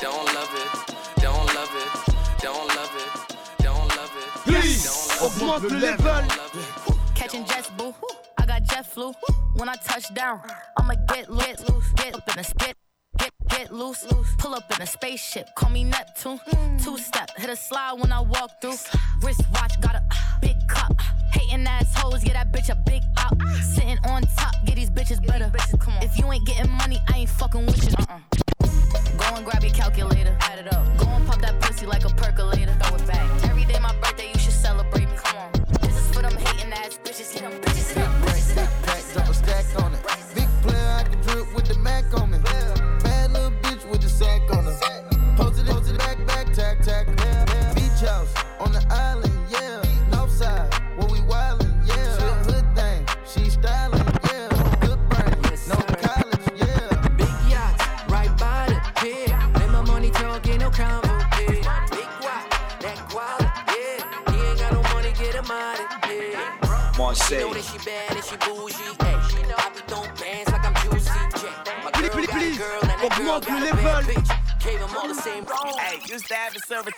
[0.00, 0.70] Don't love it.
[1.22, 1.90] Don't love it.
[2.42, 3.36] Don't love it.
[3.62, 4.28] Don't love it.
[4.48, 4.84] Please,
[5.18, 5.72] Don't love augmente it.
[5.72, 6.67] le level.
[8.98, 9.14] Flu.
[9.54, 10.40] When I touch down,
[10.76, 12.74] I'ma get lit, loose, get up in a get,
[13.18, 14.06] get, get get loose.
[14.38, 16.40] Pull up in a spaceship, call me Neptune.
[16.82, 18.78] Two step, hit a slide when I walk through.
[19.22, 20.02] Wrist watch, got a
[20.40, 21.00] big cup.
[21.32, 23.36] Hating assholes, get that bitch a big up.
[23.62, 25.50] Sitting on top, get these bitches better.
[26.02, 27.94] If you ain't getting money, I ain't fucking with you.
[27.98, 28.18] Uh-uh.
[29.18, 30.98] Go and grab your calculator, add it up.
[30.98, 32.74] Go and pop that pussy like a percolator.
[32.80, 33.37] Throw it back.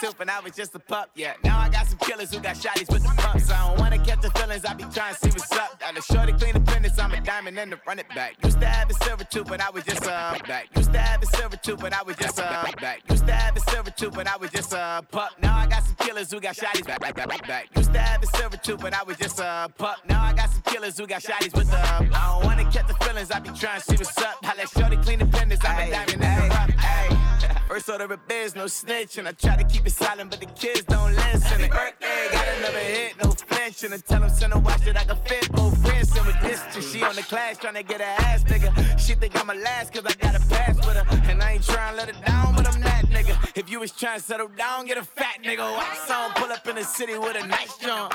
[0.00, 1.34] Have a silver tooth when I was just a pup, yeah.
[1.44, 3.50] Now I got some killers who got shotties with the pumps.
[3.50, 5.80] I don't wanna catch the feelings, I be trying to see what's up.
[5.80, 8.36] Got a shorty clean the penis, I'm a diamond and to run it back.
[8.44, 10.68] Used to have a silver tooth when I was just a back.
[10.76, 13.02] Used to have a silver tooth when I was just a back.
[13.10, 15.30] Used to have a silver tooth when I was just a pup.
[15.42, 17.68] Now I got some killers who got shotties back, back, back, back.
[17.76, 19.98] Used to have a silver tooth when I was just a pup.
[20.08, 21.78] Now I got some killers who got shotties with the.
[21.78, 24.36] I don't wanna catch the feelings, I be trying to see what's up.
[24.42, 26.69] I let shorty clean the penis, I'm a diamond and to run.
[27.70, 30.46] First order of biz, no snitch, and I try to keep it silent, but the
[30.46, 31.70] kids don't listen.
[31.70, 33.92] Birthday, got another hit, no flinching.
[33.92, 36.16] And tell them send a watch that I can fit both friends.
[36.16, 38.72] And with this, she on the class trying to get her ass bigger.
[38.98, 41.30] She think I'm a last cause I got a pass with her.
[41.30, 43.56] And I ain't trying to let her down, but I'm that nigga.
[43.56, 45.58] If you was trying to settle down, get a fat nigga.
[45.76, 48.12] Wax on, pull up in the city with a nice jump.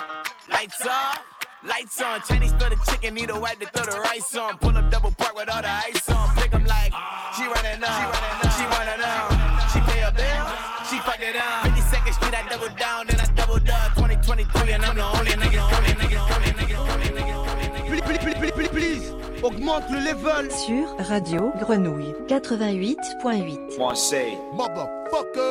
[0.51, 1.23] Lights off.
[1.63, 4.57] Lights on, Chinese throw the chicken, need a wipe to throw the rice on.
[4.57, 6.35] Pull up double park with all the ice on.
[6.35, 6.93] Pick 'em like,
[7.35, 9.31] she running up, she running up, she running up.
[9.71, 10.45] She pay a bill,
[10.89, 11.65] she fuck it up.
[11.65, 13.95] 52nd Street, I double down, then I doubled up.
[13.95, 17.87] 2023, and I'm the only nigga, only nigga, only nigga, only nigga, only nigga.
[17.87, 20.51] Please, please, please, please, please, augmente le level.
[20.51, 23.77] Sur Radio Grenouille 88.8.
[23.77, 24.37] Marseille.
[24.53, 25.41] Motherfucker.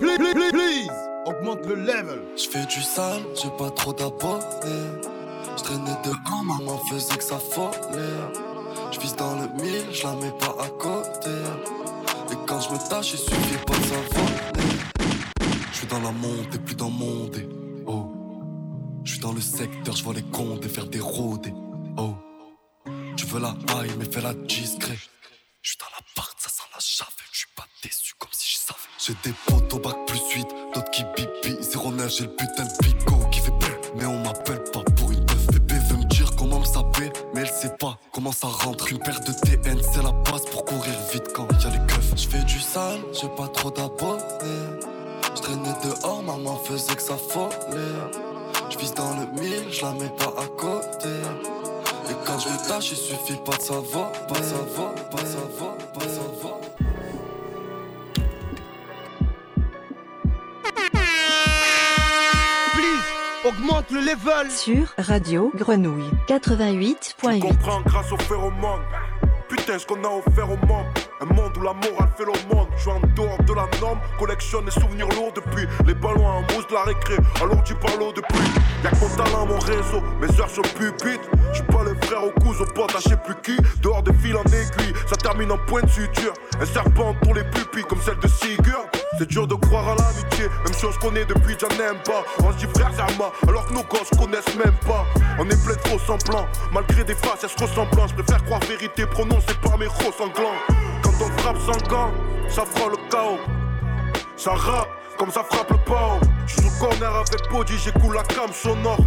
[0.00, 0.90] Please, please, please, please,
[1.26, 2.20] augmente le level.
[2.36, 5.17] Je fais du sale, j'ai pas trop d'abonnés.
[5.58, 6.12] Je traînais de
[6.46, 7.98] maman faisait que ça fallait.
[8.92, 11.30] Je dans le mille, je mets pas à côté.
[12.30, 14.78] Et quand je me tâche, il suffit pas de s'envoler.
[15.72, 17.48] Je dans la montée, plus dans mon dé.
[17.86, 18.06] Oh.
[19.02, 21.54] Je dans le secteur, je vois les comptes et faire des rôdés.
[21.96, 22.14] Oh.
[23.16, 24.98] Tu veux la haille, mais fais la discret.
[25.62, 27.08] Je suis dans la part, ça sent la chave.
[27.32, 28.78] Je suis pas déçu comme si je savais.
[29.04, 32.76] J'ai des potes au bac plus 8, d'autres qui bibi 09, j'ai le putain de
[32.84, 33.07] pico
[37.78, 38.90] pas comment ça rentre.
[38.90, 42.12] Une paire de TN, c'est la base pour courir vite quand y a les keufs.
[42.16, 44.22] Je fais du sale, j'ai pas trop d'abonnés.
[45.34, 47.16] Je traînais dehors, maman faisait que ça.
[48.70, 51.08] Je vise dans le mille, je la mets pas à côté.
[52.10, 55.76] Et quand je tâche, il suffit pas de savoir, pas de savoir, pas de savoir,
[55.94, 56.27] pas de savoir.
[63.44, 64.50] Augmente le level.
[64.50, 67.40] Sur Radio Grenouille 88.8.
[67.40, 68.80] comprends grâce au phéromone.
[69.48, 70.86] Putain, ce qu'on a offert au monde.
[71.20, 72.68] Un monde où la morale fait le monde.
[72.76, 76.42] Je suis en dehors de la norme, collectionne les souvenirs lourds depuis les ballons en
[76.42, 77.16] mousse de la récré.
[77.40, 78.48] Alors tu parles depuis.
[78.84, 81.28] Y'a que mon talent, mon réseau, mes heures sur pupitre.
[81.52, 83.56] Je suis pas le frère au cousin, au pote, à je sais plus qui.
[83.80, 86.34] Dehors des fils en aiguille, ça termine en point de suture.
[86.60, 88.86] Un serpent pour les pupilles comme celle de Sigurd.
[89.18, 92.22] C'est dur de croire à l'amitié, même si on se connaît depuis, j'en aime pas.
[92.44, 95.04] On se dit frère Zama, alors que nos gosses connaissent même pas.
[95.40, 98.10] On est plein de faux semblants, malgré des faces, ressemblantes.
[98.10, 100.54] Je préfère croire vérité prononcée par mes gros sanglants.
[101.02, 102.12] Quand on frappe sans gants,
[102.48, 103.40] ça fera le chaos.
[104.36, 104.88] Ça rappe
[105.18, 106.20] comme ça frappe le pao.
[106.46, 109.00] J'suis sous corner avec Body, j'écoule la cam sonore.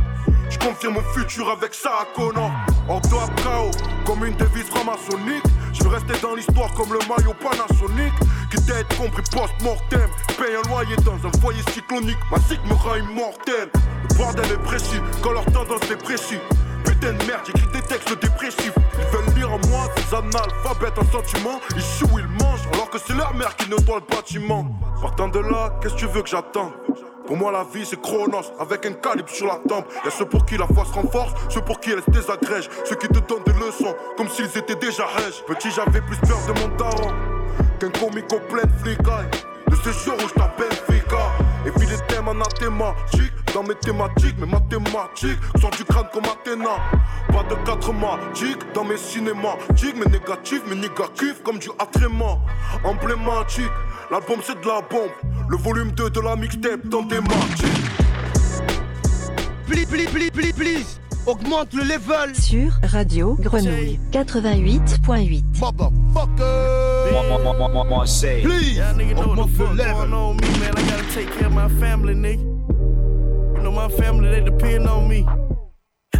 [0.50, 2.52] Je confirme mon futur avec ça à Connor.
[3.00, 3.72] KO,
[4.06, 5.44] comme une devise franc-maçonnique.
[5.72, 8.12] Je veux rester dans l'histoire comme le maillot Panasonic.
[8.50, 10.10] Quitte à compris post-mortem.
[10.38, 12.18] Paye un loyer dans un foyer cyclonique.
[12.30, 13.70] Ma cycle me rend immortel.
[14.10, 16.40] Le bordel est précis, quand leur tendance est précis.
[16.84, 18.74] Putain de merde, j'écris des textes dépressifs.
[19.00, 21.62] Ils veulent lire en moi des analphabètes en sentiment.
[21.76, 24.66] Ils chouent, ils mangent, alors que c'est leur mère qui nettoie le bâtiment.
[25.02, 26.74] Partant de là, qu'est-ce que tu veux que j'attends
[27.26, 30.46] pour moi la vie c'est Chronos avec un calibre sur la tempe Y'a ceux pour
[30.46, 32.70] qui la foi renforce, ceux pour qui elle se désagrège.
[32.86, 36.40] Ceux qui te donnent des leçons comme s'ils étaient déjà rêches Petit j'avais plus peur
[36.48, 37.12] de mon daron
[37.80, 39.30] qu'un au plein de flicailles.
[39.68, 41.01] De ce jour où je t'appelle Fika
[43.54, 46.78] dans mes thématiques, mes mathématiques Sort du crâne comme Athéna.
[47.28, 49.96] Pas de quatre magiques dans mes cinématiques.
[49.96, 52.38] Mes négatifs, mes négatifs comme du Atréma.
[52.84, 53.72] Emblématique,
[54.12, 55.12] l'album c'est de la bombe.
[55.50, 57.62] Le volume 2 de la mixtape dans des matchs
[59.68, 66.44] Please, please, please, please, please Augmente le level Sur Radio Grenouille 88.8 Motherfucker
[68.44, 68.82] Please
[69.16, 70.74] Augmente le level on me, man.
[70.76, 72.42] I gotta take care of my family, nigga.
[73.56, 75.26] You know my family, they depend on me.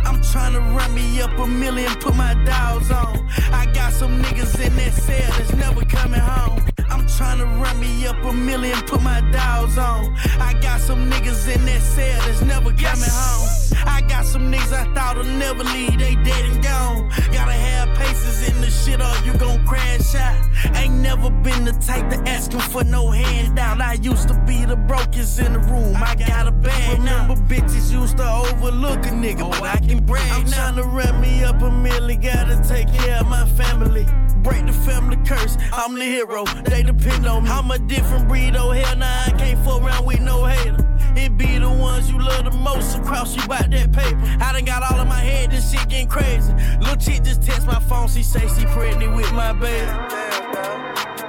[0.06, 3.28] I'm trying to run me up a million, put my dials on.
[3.52, 6.71] I got some niggas in that cell that's never coming home.
[6.90, 10.16] I'm trying to run me up a million, put my dials on.
[10.40, 13.62] I got some niggas in that cell that's never coming home.
[13.86, 17.10] I got some niggas I thought would never leave, they dead and gone.
[17.32, 20.52] Gotta have paces in the shit or you gon' crash out.
[20.76, 23.82] Ain't never been the type to asking for no handout.
[23.82, 27.28] I used to be the brokest in the room, I got a bag now.
[27.28, 31.22] But bitches used to overlook a nigga, but I can brag I'm trying to run
[31.22, 34.06] me up a million, gotta take care of my family.
[34.44, 37.50] Break the family curse, I'm the hero, they depend on me.
[37.50, 40.78] I'm a different breed, oh hell nah, I can't fool around with no hater.
[41.16, 44.20] It be the ones you love the most across you by that paper.
[44.42, 46.54] I done got all in my head, this shit getting crazy.
[46.80, 49.86] Little chick just text my phone, she say she pregnant with my baby.
[49.86, 50.82] Damn, dog.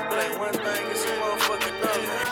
[0.09, 2.23] But ain't one thing, it's a motherfucking another.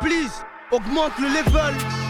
[0.00, 2.05] Please Augmente le level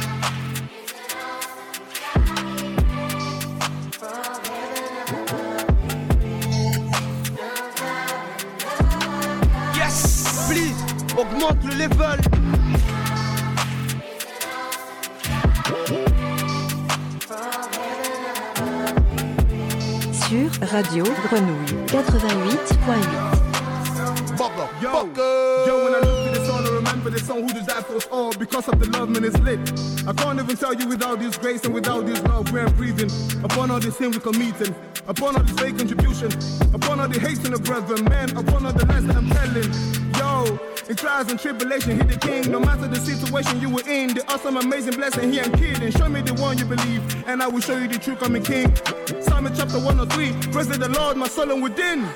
[11.18, 12.20] Augmente le level
[20.12, 23.46] Sur Radio Grenouille 88.8
[24.82, 24.90] Yo,
[25.66, 27.96] yo, when I look at this song, I remember this song, who does that for
[27.96, 28.06] us?
[28.10, 28.32] All?
[28.34, 29.58] Because of the love, man, it's lit.
[30.06, 33.10] I can't even tell you without this grace and without this love, we're breathing.
[33.42, 34.74] Upon all this sin we committing,
[35.08, 36.30] upon all this fake contribution,
[36.74, 39.72] upon all the hate in the brethren, man, upon all the lies that I'm telling.
[40.18, 42.50] Yo, in trials and tribulation, hit the king.
[42.50, 45.90] No matter the situation you were in, the awesome, amazing blessing, he ain't kidding.
[45.92, 48.40] Show me the one you believe, and I will show you the truth, I'm a
[48.40, 48.74] king.
[49.22, 52.08] Psalm chapter 103, praise the Lord, my soul and within.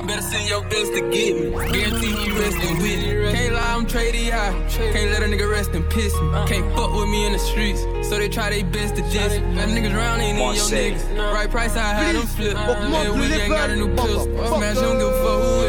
[0.00, 0.06] 50.
[0.06, 1.50] Better send your best to get me.
[1.50, 3.32] Guarantee he resting with me.
[3.32, 4.52] Can't lie, I'm trading high.
[4.92, 6.30] Can't let a nigga rest and piss me.
[6.46, 7.80] Can't fuck with me in the streets.
[8.08, 9.54] So they try their best to diss me.
[9.54, 11.32] That niggas round ain't in your niggas.
[11.32, 12.54] Right price, I had them flip.
[12.54, 14.24] Man, we ain't got a new pistol.
[14.24, 15.59] Smash, don't give a fuck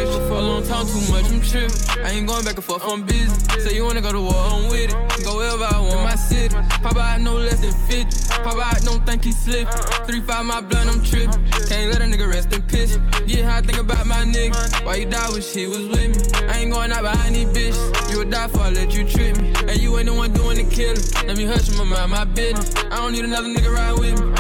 [0.72, 2.05] talk too much, I'm tripping.
[2.05, 3.28] I ain't going back and forth, I'm busy.
[3.59, 5.26] Say you wanna go to war, I'm with it.
[5.26, 6.55] Go wherever I want, my city.
[6.82, 8.43] Pop out no less than 50.
[8.43, 9.67] Pop out, don't think he slip.
[10.07, 11.43] 3-5 my blunt, I'm tripping.
[11.67, 12.97] Can't let a nigga rest in piss.
[13.28, 14.86] Yeah, how I think about my nigga.
[14.86, 16.47] Why you die when she was with me?
[16.47, 18.11] I ain't going out behind these bitches.
[18.11, 19.53] You would die for I let you trip me.
[19.67, 21.03] And you ain't the one doing the killing.
[21.28, 22.74] Let me hush my mind, my business.
[22.89, 24.30] I don't need another nigga ride with me.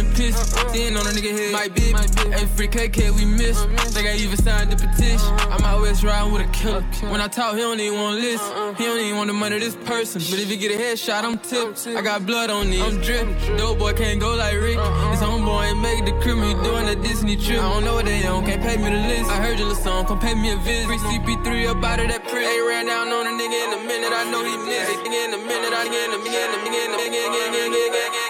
[0.00, 0.96] A rest then.
[0.96, 1.92] On a nigga head, might be.
[2.30, 3.62] Hey, free KK, we miss.
[3.92, 5.30] Think I even signed the petition.
[5.50, 6.82] I'm out west riding with a killer.
[7.10, 8.74] When I talk, he don't even want to listen.
[8.76, 10.20] He don't even want the money of this person.
[10.30, 11.86] But if he get a headshot, I'm tipped.
[11.86, 13.26] I got blood on me, I'm drip.
[13.56, 14.78] Dope boy can't go like Rick.
[15.12, 17.60] His homeboy ain't make the crib, he doing a Disney trip.
[17.60, 19.30] I don't know what they on, can't pay me the list.
[19.30, 20.86] I heard your little song, come pay me a visit.
[20.86, 22.46] Free CP3 up out of that print.
[22.46, 24.90] Ain't ran down on a nigga in a minute, I know he missed.
[25.04, 28.29] Nigga in a minute, I get in a minute, nigga in a minute.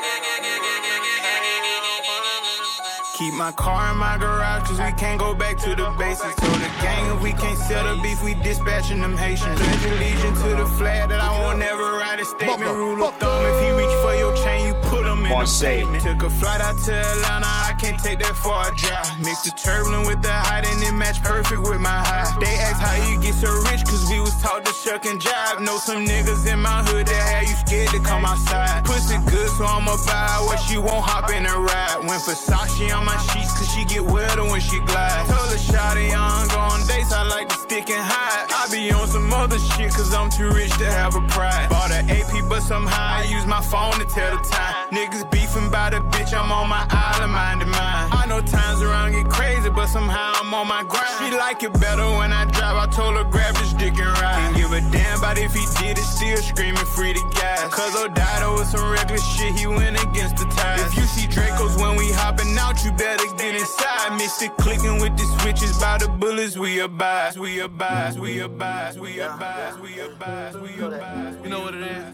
[3.21, 6.37] Keep my car in my garage, cause we can't go back to the basics.
[6.37, 9.61] So the gang, if we can't settle beef, we dispatching them Haitians.
[9.61, 12.73] Pledge allegiance to the flag that I won't never write a statement.
[12.73, 16.03] Rule of thumb, if he reach for your chain, you put him in the pavement.
[16.03, 19.09] Took a flight out to Atlanta, can't take that far drive.
[19.25, 22.29] Mix the turbulent with the height and it match perfect with my high.
[22.39, 25.65] They ask how you get so rich, cause we was taught to shuck and jive.
[25.65, 28.85] Know some niggas in my hood that had you scared to come outside.
[28.85, 32.05] Pussy good, so I'ma buy what she won't hop in a ride.
[32.05, 35.25] When Versace on my sheets, cause she get wetter when she glide.
[35.33, 38.45] Told her shawty I go on dates, I like to stick and hide.
[38.53, 41.71] I be on some other shit, cause I'm too rich to have a pride.
[41.71, 44.75] Bought an AP, but somehow I use my phone to tell the time.
[44.93, 48.09] Niggas beefing by the bitch, I'm on my island, minding mine.
[48.13, 51.09] I know times around get crazy, but somehow I'm on my grind.
[51.19, 54.35] She like it better when I drive, I told her grab this dick and ride.
[54.35, 57.73] Can't give a damn about if he did it, still screaming free the gas.
[57.73, 60.81] Cause O'Dido was some reckless shit, he went against the tide.
[60.81, 64.17] If you see Dracos when we hopping out, you better get inside.
[64.17, 68.99] Missed it clicking with the switches by the bullets, we abide, we abide, we abide,
[68.99, 71.45] we abide, we abide, we abide.
[71.45, 72.05] You know what it is?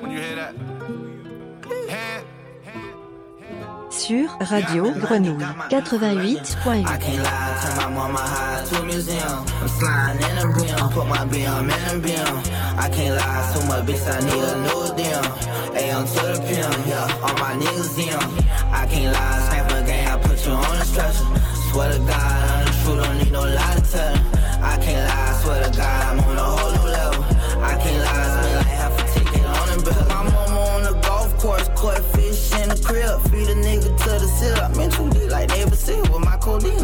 [0.00, 0.77] When you hear that?
[3.90, 6.86] sur Radio Grenouille 88.8.
[21.70, 24.14] Swear to God, I'm don't need no lie to tell.
[24.62, 25.32] I can't lie,
[25.76, 26.27] God, I'm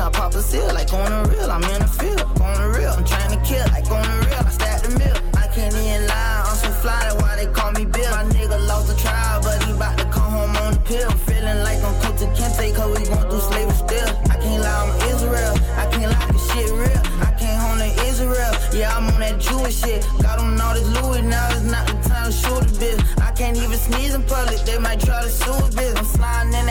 [0.05, 1.51] I pop a seal like on the real.
[1.51, 2.93] I'm in the field, on the real.
[2.93, 4.45] I'm trying to kill like on the real.
[4.45, 5.17] I stack the mill.
[5.33, 8.11] I can't even lie, I'm so fly, that's why they call me Bill.
[8.13, 11.09] My nigga lost the trial, but he bout to come home on the pill.
[11.25, 14.11] Feeling like I'm cut to Kente, cause we going through slavery still.
[14.29, 15.57] I can't lie, I'm Israel.
[15.81, 17.03] I can't lie, this shit real.
[17.25, 18.53] I can't home to Israel.
[18.77, 20.05] Yeah, I'm on that Jewish shit.
[20.21, 23.01] Got on all this Louis, now it's not the time to shoot a bitch.
[23.25, 25.97] I can't even sneeze in public, they might try to sue a bitch.
[25.97, 26.64] I'm sliding in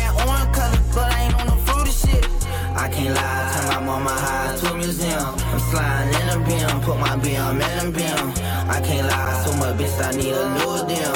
[3.04, 5.36] can't lie, turn my mama high to a museum.
[5.52, 8.28] I'm sliding in a beam, put my BM in a beam.
[8.70, 11.16] I can't lie, so much bitch, I need a new deal.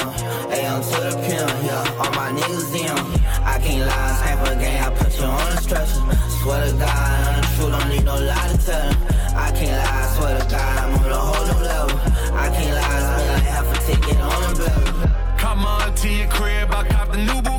[0.52, 2.98] AM to the pimp, yeah, all my niggas in.
[3.42, 6.02] I can't lie, snap a game, I put you on a stretcher.
[6.42, 8.90] Swear to God, I'm the truth, don't need no lie to tell.
[9.36, 11.98] I can't lie, swear to God, I'm on a whole new level.
[12.36, 15.08] I can't lie, spend like half a ticket on a bill.
[15.38, 17.57] Come on to your crib, I got the new Bugatti.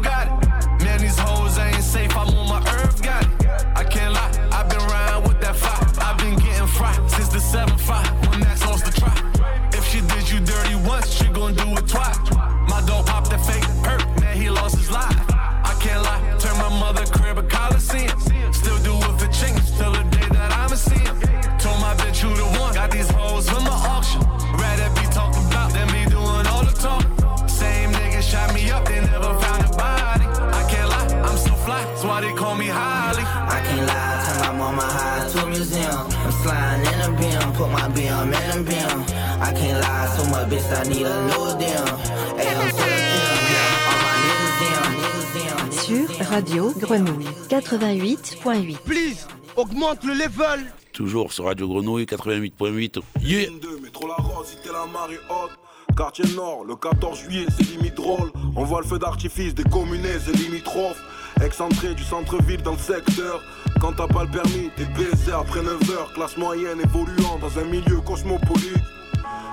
[48.19, 48.77] 88.8.
[48.79, 50.71] Please, augmente le level.
[50.93, 52.99] Toujours sur Radio Grenouille 88.8.
[53.21, 53.49] Yeah!
[53.49, 55.51] 22, métro La Rose, cité la marée haute.
[55.95, 58.31] Quartier Nord, le 14 juillet, c'est limite drôle.
[58.55, 61.01] On voit le feu d'artifice des communes et limitrophes.
[61.43, 63.41] Excentré du centre-ville dans le secteur.
[63.79, 66.13] Quand t'as pas le permis, t'es baisé après 9h.
[66.13, 68.83] Classe moyenne évoluant dans un milieu cosmopolite.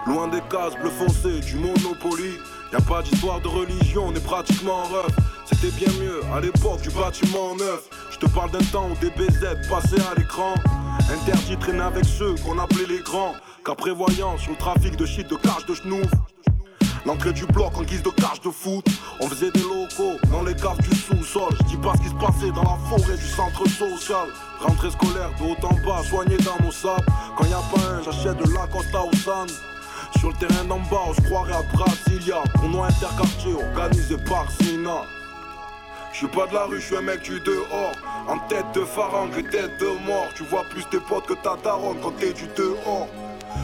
[0.07, 2.35] Loin des cases bleu foncé, du Monopoly.
[2.73, 5.17] Y a pas d'histoire de religion, on est pratiquement en ref.
[5.47, 7.89] C'était bien mieux à l'époque du bâtiment neuf.
[8.11, 10.55] Je te parle d'un temps où des BZ passaient à l'écran.
[11.13, 13.33] Interdit traîner avec ceux qu'on appelait les grands.
[13.65, 16.11] Qu'après voyant sur le trafic de shit de cache de schnouf.
[17.05, 18.85] L'entrée du bloc en guise de cage de foot.
[19.21, 21.55] On faisait des locaux dans les caves du sous-sol.
[21.61, 24.27] Je dis pas ce qui se passait dans la forêt du centre social.
[24.61, 27.07] Rentrée scolaire de haut en bas, soigné dans nos sables.
[27.37, 29.47] Quand y a pas un, j'achète de la Costa au San.
[30.19, 32.43] Sur le terrain d'en bas, on se croirait à Brasilia.
[32.55, 35.03] Tournoi interquartier organisé par Sina.
[36.19, 37.93] Je suis pas de la rue, je suis un mec du dehors.
[38.27, 40.29] En tête de pharangue et tête de mort.
[40.35, 43.07] Tu vois plus tes potes que ta daronne quand t'es du dehors.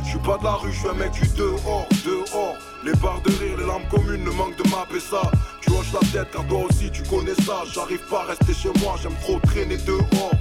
[0.05, 2.57] Je suis pas de la rue, je suis un mec du dehors, dehors.
[2.85, 5.23] Les barres de rire, les lampes communes ne manquent de mapper ça.
[5.63, 7.63] Tu hoches la tête car toi aussi tu connais ça.
[7.73, 10.33] J'arrive pas à rester chez moi, j'aime trop traîner dehors.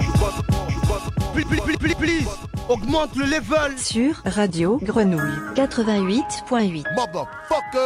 [0.00, 1.10] Je suis pas de, je suis pas de...
[1.34, 2.28] Please, please, please, please,
[2.70, 3.76] augmente le level.
[3.76, 6.84] Sur Radio Grenouille 88.8.
[6.94, 7.82] Motherfucker.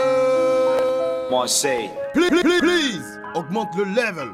[1.32, 1.90] Moi, c'est.
[2.14, 4.32] Please, please, please, augmente le level.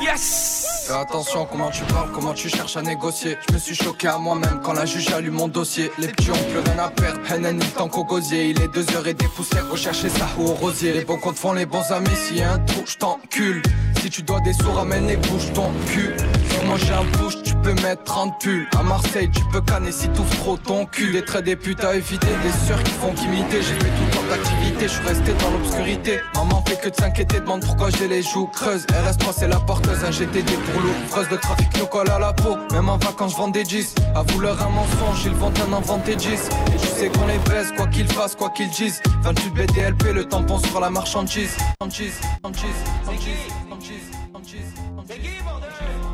[0.00, 3.36] Yes Fais attention comment tu parles, comment tu cherches à négocier.
[3.48, 5.90] Je me suis choqué à moi-même quand la juge a lu mon dossier.
[5.98, 7.20] Les petits ont plus rien à perdre.
[7.30, 8.50] Haine tant qu'au gosier.
[8.50, 9.68] Il est deux heures et des poussières.
[9.70, 10.92] Rechercher ça ou au rosier.
[10.92, 12.14] Les bons comptes font les bons amis.
[12.14, 13.62] S'il y a un trou, je t'encule.
[14.00, 16.14] Si tu dois des sous, ramène les bouches ton cul.
[16.50, 17.34] Sur moi j'ai un bouche,
[17.68, 18.66] peux mettre 30 pulls.
[18.78, 21.12] À Marseille, tu peux canner si t'ouvres trop ton cul.
[21.12, 23.62] Des traits des putes à éviter, des sœurs qui font qu'imiter.
[23.62, 26.20] J'ai fait tout temps d'activité, je suis resté dans l'obscurité.
[26.34, 28.86] Maman fait que de s'inquiéter, demande pourquoi j'ai les joues creuses.
[28.86, 32.56] RS3 c'est la porteuse, un GTD pour l'ouvreuse de trafic nous colle à la peau.
[32.72, 33.94] Même en vacances, je des gis.
[34.14, 36.34] À vouloir un mensonge, ils vendent un inventé gis.
[36.74, 39.02] Et je sais qu'on les baise, quoi qu'ils fassent, quoi qu'ils disent.
[39.22, 41.56] 28 BDLP, le tampon sur la marchandise.
[41.80, 42.70] Marchandise, marchandise,
[43.04, 46.07] marchandise, marchandise, marchandise.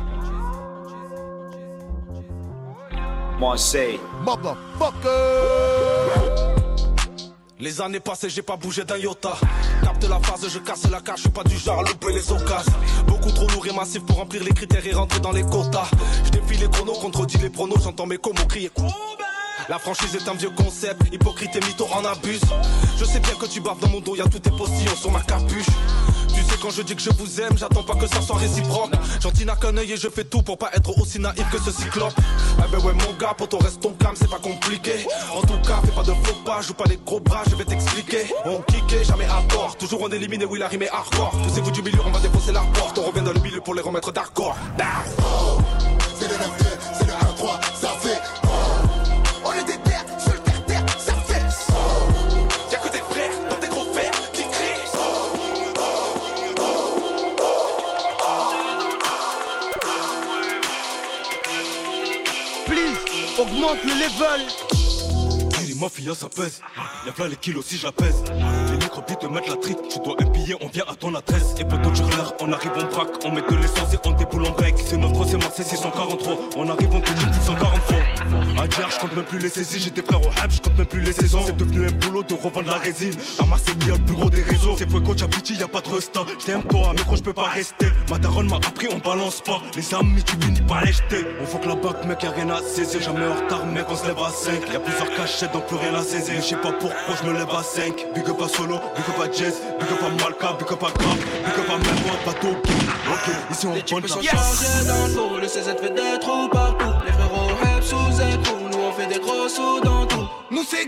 [3.39, 3.99] Moi, c'est.
[7.59, 9.33] Les années passées, j'ai pas bougé d'un iota.
[9.83, 12.73] Capte la phase, je casse la cage, je pas du genre à louper les occasions.
[13.07, 15.89] Beaucoup trop lourd et massif pour remplir les critères et rentrer dans les quotas.
[16.25, 18.71] Je défie les chronos, contredis les pronos, j'entends mes comos crier.
[19.67, 22.41] La franchise est un vieux concept, hypocrite et mytho en abuse.
[22.97, 25.21] Je sais bien que tu baves dans mon dos, y'a tous tes postillons sur ma
[25.21, 25.65] capuche.
[26.65, 28.89] Quand je dis que je vous aime, j'attends pas que ça soit réciproque.
[29.21, 31.69] Gentil n'a qu'un œil et je fais tout pour pas être aussi naïf que ce
[31.69, 32.15] cyclope.
[32.57, 35.05] Eh ben ouais mon gars, pour reste ton calme, c'est pas compliqué.
[35.31, 37.65] En tout cas, fais pas de faux pas, joue pas les gros bras, je vais
[37.65, 38.33] t'expliquer.
[38.45, 41.29] On kické, jamais à tort, toujours on éliminé, oui la rime hardcore.
[41.43, 43.81] Poussez-vous du milieu, on va défoncer la porte, on revient dans le milieu pour les
[43.83, 44.57] remettre d'accord.
[64.05, 66.61] les veulent Kiri Mafia ça pèse.
[67.05, 68.23] Y'a plein les kilos si j'apaise
[68.75, 69.79] les microbites te mettent la trite.
[69.89, 71.55] Tu dois un billet, on vient à ton adresse.
[71.57, 73.23] Et tu l'air, on arrive, on braque.
[73.23, 74.75] On met de l'essence et on déboule en bec.
[74.85, 76.37] C'est 9 c'est Marseille 643.
[76.57, 77.97] On arrive, on te dit 643.
[78.61, 79.79] À dire, je compte même plus les saisies.
[79.79, 81.43] J'étais frère au hype, je compte même plus les saisons.
[81.45, 83.13] C'est devenu un boulot de revendre la résine.
[83.39, 84.75] À Marseille, y a le plus gros des réseaux.
[84.77, 86.25] C'est coach à y a pas de resta.
[86.39, 87.87] J't'aime toi, mais gros, je peux pas rester.
[88.09, 89.61] Ma daronne m'a appris, on balance pas.
[89.77, 91.25] Les amis, tu finis pas les jeter.
[91.41, 93.01] On faut que la bac, mec, y'a rien à saisir.
[93.01, 94.73] Jamais en retard, mec, on se lève à 5.
[94.73, 96.35] Y'a plusieurs cachettes, donc plus rien à saisir.
[96.35, 98.07] Je sais pas pourquoi je me lève à 5.
[98.13, 101.17] Big up solo, big up à jazz, big up à Malka, big up à Graf,
[101.17, 102.73] big up à Melbourne, pas Toki.
[103.11, 106.85] Ok, ici on prend la dans le le CZ fait des trous partout.
[107.05, 110.27] Les frérots rap sous écrou, nous on fait des gros sous dans tout.
[110.51, 110.87] Nous c'est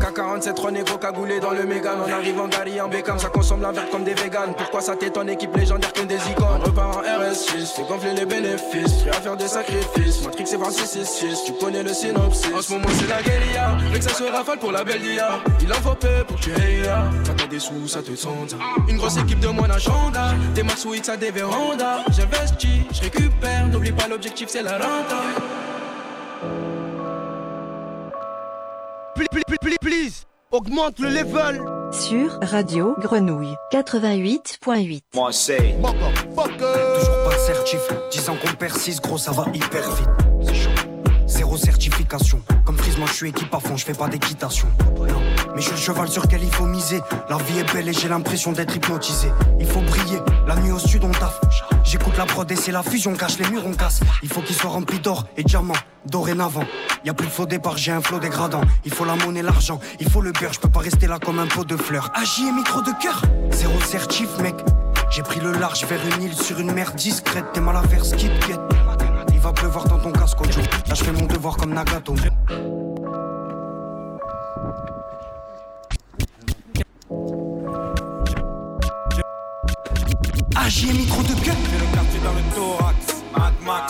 [0.00, 1.98] AK-47, trois négros cagoulés dans le Mégane.
[2.06, 4.54] On arrive en Gary, en Beckham, ça consomme la verte comme des véganes.
[4.56, 6.60] Pourquoi ça t'étonne, équipe légendaire comme des icônes?
[6.60, 9.02] On repart en RS6, faut gonfler les bénéfices.
[9.02, 12.52] Prêt à faire des sacrifices, Matrix c'est 666, tu connais le synopsis.
[12.54, 15.40] En ce moment c'est la guérilla, que ça se rafale pour la belle dia.
[15.60, 17.04] Il en faut peu pour tuer IA.
[17.36, 18.54] T'as des sous, ça te sonde.
[18.88, 20.34] Une grosse équipe de moins d'agenda.
[20.54, 22.04] Des max ou X à des vérandas.
[22.10, 25.22] J'investis, je récupère, n'oublie pas l'objectif c'est la renta.
[29.30, 31.64] Please, please, please, please, augmente le level.
[31.92, 35.00] Sur Radio Grenouille 88.8.
[35.14, 35.56] Moi, c'est.
[35.56, 40.08] Toujours pas de certif, 10 ans qu'on persiste, gros, ça va hyper vite.
[40.42, 40.70] C'est chaud.
[41.26, 42.40] Zéro certification.
[42.64, 44.68] Comme Frise, moi je suis équipe à fond, je fais pas d'équitation.
[44.96, 45.20] Non.
[45.54, 47.00] Mais je suis le cheval sur lequel il faut miser.
[47.28, 49.28] La vie est belle et j'ai l'impression d'être hypnotisé.
[49.58, 51.40] Il faut briller, la nuit au sud on taffe.
[51.86, 54.00] J'écoute la prod et c'est la fusion, cache les murs, on casse.
[54.22, 55.74] Il faut qu'il soit rempli d'or et de diamants.
[56.04, 56.64] Dorénavant,
[57.04, 58.60] y a plus de faux départ, j'ai un flot dégradant.
[58.84, 61.38] Il faut la monnaie, l'argent, il faut le beurre, je peux pas rester là comme
[61.38, 62.10] un pot de fleurs.
[62.14, 63.22] Agi et micro de cœur,
[63.52, 64.56] zéro certif, mec.
[65.10, 67.46] J'ai pris le large vers une île sur une mer discrète.
[67.52, 68.60] T'es mal à faire te guette.
[69.32, 70.64] Il va pleuvoir dans ton casque, Joe.
[70.88, 72.14] Là, je fais mon devoir comme Nagato.
[80.56, 81.54] Agi et micro de cœur.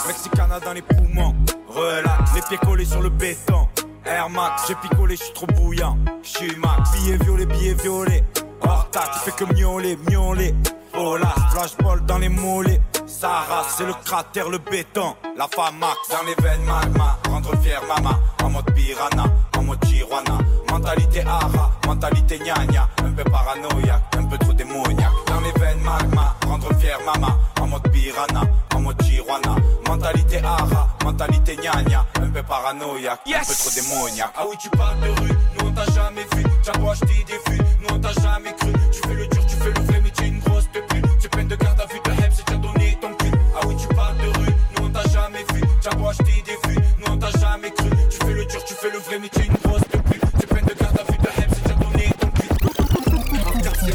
[0.07, 1.35] Mexicana dans les poumons,
[1.69, 3.69] relax, les pieds collés sur le béton,
[4.05, 8.25] Air Max, j'ai picolé, je suis trop bouillant, je suis max, billet violet, billet violet,
[8.61, 10.55] hors taxe, fais que miauler, miauler,
[10.97, 15.97] oh là, flashball dans les mollets, Sarah, c'est le cratère, le béton, la femme max,
[16.11, 19.25] dans les veines magma, rendre fier mama, en mode piranha,
[19.57, 20.39] en mode marijuana.
[20.71, 22.89] Mentalité ara, mentalité gnagna.
[22.99, 25.13] Un peu paranoïaque, un peu trop démoniaque.
[25.27, 27.39] Dans les veines magma, rendre fier mama.
[27.61, 28.43] En mode piranha,
[28.75, 29.57] en mode tijuana.
[29.97, 32.05] Mentalité ara, mentalité gnagna.
[32.21, 34.31] Un peu paranoïaque, un peu trop démoniaque.
[34.37, 36.45] Ah oui, tu parles de rue, nous on t'a jamais vu.
[36.63, 38.73] Tiens, moi je des vues, nous on t'a jamais cru.
[38.93, 41.07] Tu fais le dur, tu fais le vrai, mais t'es une grosse pépite.
[41.19, 43.33] Tu peines de garde à vue, de heb, c'est déjà donné ton cul.
[43.55, 45.63] Ah oui, tu parles de rue, nous on t'a jamais vu.
[45.81, 47.89] Tiens, moi je des vues, nous on t'a jamais cru.
[48.11, 50.23] Tu fais le dur, tu fais le vrai, mais t'es une grosse pépite.
[50.39, 52.49] Tu peines de garde à vue, de heb, c'est déjà donné ton cul.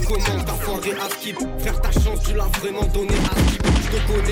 [0.08, 3.61] Comment t'as foiré à skip Frère ta chance tu l'as vraiment donné à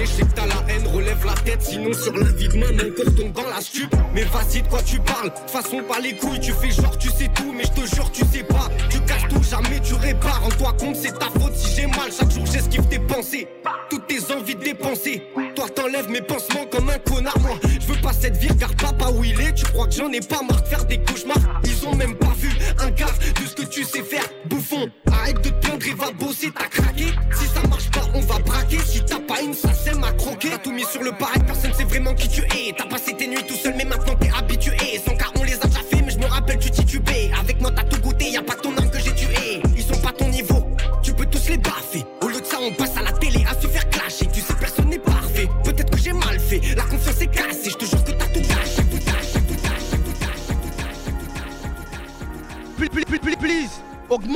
[0.02, 2.90] je sais que t'as la haine, relève la tête Sinon sur la vie de maman
[2.90, 6.16] encore tombe dans la stup Mais vas-y de quoi tu parles, de façon pas les
[6.16, 8.70] couilles Tu fais genre tu sais tout mais je te jure tu sais pas.
[8.90, 10.42] Tu caches tout, jamais tu répares.
[10.46, 12.10] En toi compte c'est ta faute si j'ai mal.
[12.18, 13.48] Chaque jour j'esquive tes pensées.
[13.90, 15.24] Toutes tes envies de dépenser.
[15.56, 17.60] Toi t'enlèves mes pansements comme un connard Moi.
[17.64, 19.54] Je veux pas cette vie, regarde papa où il est.
[19.54, 21.62] Tu crois que j'en ai pas marre de faire des cauchemars?
[21.64, 22.50] Ils ont même pas vu
[22.80, 24.26] un quart de ce que tu sais faire.
[24.46, 26.89] Bouffon, arrête de te plaindre et va bosser, t'as craqué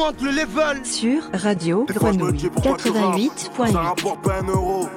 [0.04, 0.86] augmente le level.
[0.86, 3.76] Sur Radio Grenouille dis pourquoi tu rappes, Ça 88.8.
[3.76, 4.90] rapporte pas un euro.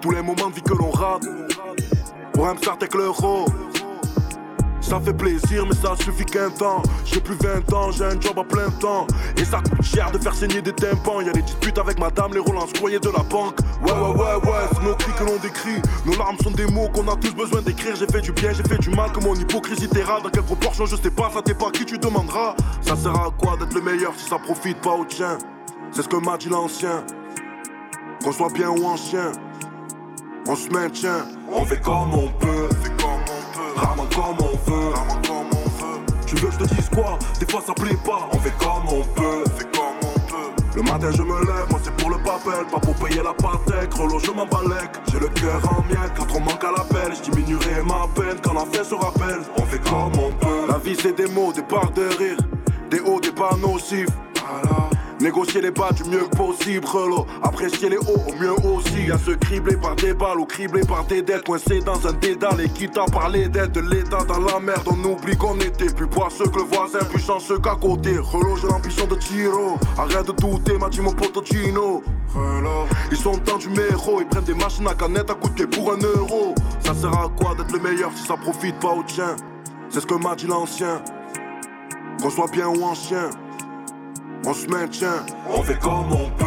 [0.00, 1.22] Tous les moments de vie que l'on rate.
[2.32, 3.46] Pour un avec l'euro.
[4.88, 6.82] Ça fait plaisir, mais ça suffit qu'un temps.
[7.04, 9.06] J'ai plus 20 ans, j'ai un job à plein temps.
[9.36, 11.20] Et ça coûte cher de faire saigner des tympans.
[11.20, 13.58] Y'a des disputes avec madame, les relances courriers de la banque.
[13.82, 15.82] Ouais, ouais, ouais, ouais, c'est nos cris que l'on décrit.
[16.06, 17.96] Nos larmes sont des mots qu'on a tous besoin d'écrire.
[17.96, 20.22] J'ai fait du bien, j'ai fait du mal, que mon hypocrisie t'ira.
[20.22, 22.54] Dans quelle proportion, je sais pas, ça t'est pas qui tu demanderas.
[22.80, 25.36] Ça sert à quoi d'être le meilleur si ça profite pas au tien?
[25.90, 27.04] C'est ce que m'a dit l'ancien.
[28.24, 29.32] Qu'on soit bien ou ancien,
[30.46, 31.26] on se maintient.
[31.52, 33.37] On fait comme on peut, fait comme on
[33.78, 34.92] Rame comme on veut.
[36.26, 37.18] Tu veux que je te dise quoi?
[37.38, 38.28] Des fois ça plaît pas.
[38.32, 40.18] On fait comme on peut, comme on.
[40.76, 43.92] Le matin je me lève, moi c'est pour le papel, pas pour payer la patek.
[43.94, 47.14] Relo je m'en balèque, j'ai le cœur en miettes quand on manque à l'appel.
[47.16, 49.40] Je diminuerai ma peine quand la fin se rappelle.
[49.56, 50.66] On fait comme on peut.
[50.68, 52.38] La vie c'est des mots, des parts de rire,
[52.90, 54.08] des hauts, des bas nocifs.
[55.20, 57.26] Négocier les bas du mieux possible, relo.
[57.42, 59.06] Apprécier les hauts au mieux aussi.
[59.08, 62.60] Y'a ceux criblés par des balles ou criblés par des dettes, coincés dans un dédale.
[62.60, 66.06] Et qui t'a parlé d'aide de l'état dans la merde, on oublie qu'on était plus
[66.06, 68.16] poisseux que le voisin, plus chanceux qu'à côté.
[68.16, 69.76] Relo, j'ai l'ambition de Tiro.
[69.96, 72.02] Arrête de douter, m'a dit mon pote Gino.
[73.10, 75.98] Ils sont tendus mes héros, ils prennent des machines à canettes à coûter pour un
[75.98, 76.54] euro.
[76.80, 79.34] Ça sert à quoi d'être le meilleur si ça profite pas au tien?
[79.88, 81.02] C'est ce que m'a dit l'ancien.
[82.22, 83.30] Qu'on soit bien ou ancien
[84.46, 86.44] on se maintient, on fait comme on peut.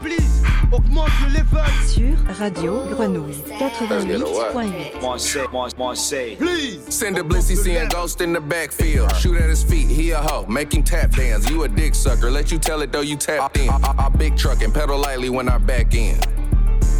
[0.00, 1.60] Please, augmente le level.
[1.86, 5.02] Sur Radio Grenouille 88.8.
[5.02, 6.38] Marseille, Mar- Marseille.
[6.88, 9.12] Send a blissy seeing ghost in the backfield.
[9.16, 11.48] Shoot at his feet, he a hoe, make him tap dance.
[11.50, 13.68] You a dick sucker, let you tell it though you tapped in.
[13.68, 16.18] I, I, I big truck and pedal lightly when I back in.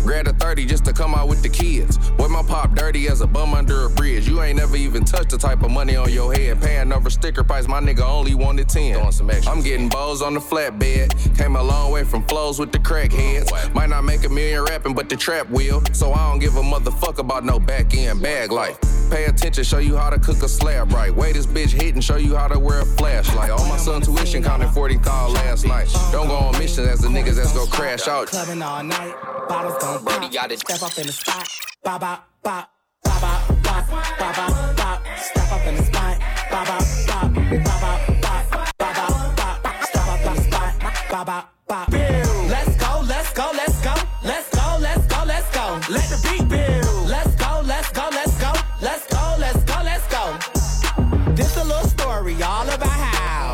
[0.03, 1.99] Grab a 30 just to come out with the kids.
[2.11, 4.29] Boy, my pop dirty as a bum under a bridge.
[4.29, 6.61] You ain't never even touched the type of money on your head.
[6.61, 9.13] Paying over sticker price, my nigga only wanted 10.
[9.13, 9.31] Some.
[9.47, 11.37] I'm getting bows on the flatbed.
[11.37, 13.75] Came a long way from flows with the crackheads.
[13.75, 15.83] Might not make a million rapping, but the trap will.
[15.93, 18.79] So I don't give a motherfucker about no back end bag life.
[19.11, 21.13] Pay attention, show you how to cook a slab right.
[21.13, 23.51] Wait, this bitch hit and show you how to wear a flashlight.
[23.51, 25.89] All my son tuition counted 40 thou last night.
[26.13, 28.29] Don't go on missions as the niggas that's go crash out.
[28.29, 29.15] Clubbing all night,
[29.49, 30.33] bottles gon' Brody pop.
[30.33, 30.61] got it.
[30.61, 31.49] Step up in the spot,
[31.83, 32.71] bop bop bop,
[33.03, 35.03] bop bop bop, bop bop bop.
[35.19, 36.19] Step up in the spot,
[36.51, 39.85] bop bop bop, bop bop bop, bop bop bop.
[39.85, 41.93] Step up in the spot, bop bop bop.
[42.49, 45.81] Let's go, let's go, let's go, let's go, let's go, let's go.
[45.91, 46.49] Let the beat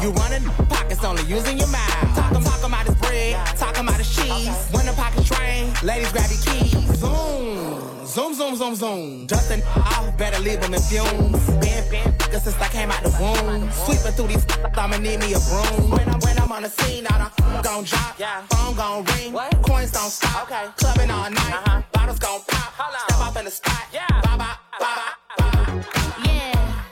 [0.06, 2.14] you running pockets only using your mouth.
[2.14, 4.56] Talking, talking about his bread, talking about his cheese.
[4.70, 6.70] When the pockets drain, ladies grab your keys.
[7.02, 9.26] Zoom, zoom, zoom, zoom, zoom.
[9.26, 11.42] Justin off, better leave him in fumes.
[11.62, 13.70] Been, been, nigga since I came out the womb.
[13.72, 14.46] Sweeping through these,
[14.76, 15.90] I'ma need me a broom.
[15.90, 18.16] When I'm, when I'm on the scene, all the gon' drop,
[18.50, 19.32] phone gon' ring,
[19.62, 20.48] coins don't stop.
[20.76, 22.72] Clubbing all night, bottles gon' pop.
[23.08, 23.82] Step up in the spot,
[24.22, 25.84] bop, bop, bop, bop.
[26.24, 26.84] Yeah,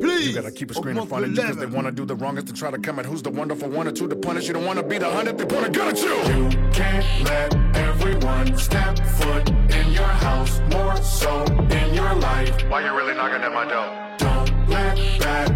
[0.00, 2.16] Please, you gotta keep a screen in front of you because they wanna do the
[2.16, 4.46] wrongest to try to come at who's the wonderful one or two to punish.
[4.46, 6.08] You don't wanna be the hundred, they point a gun at you.
[6.08, 12.62] You can't let everyone step foot in your house, more so in your life.
[12.70, 14.16] Why you really knocking at my door?
[14.18, 15.55] Don't let bad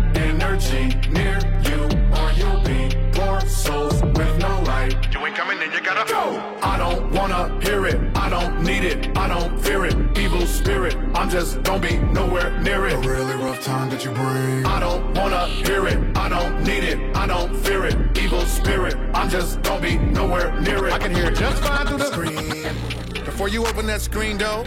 [0.73, 1.85] energy near you,
[2.18, 4.95] or you'll be poor souls with no light.
[5.12, 6.41] You ain't coming in, you gotta go.
[6.62, 10.18] I don't wanna hear it, I don't need it, I don't fear it.
[10.18, 12.93] Evil spirit, I'm just gonna be nowhere near it.
[12.93, 14.66] A really rough time that you bring.
[14.66, 18.18] I don't wanna hear it, I don't need it, I don't fear it.
[18.18, 20.93] Evil spirit, I'm just gonna be nowhere near it.
[20.93, 23.25] I can hear it just fine through the screen.
[23.25, 24.64] Before you open that screen door,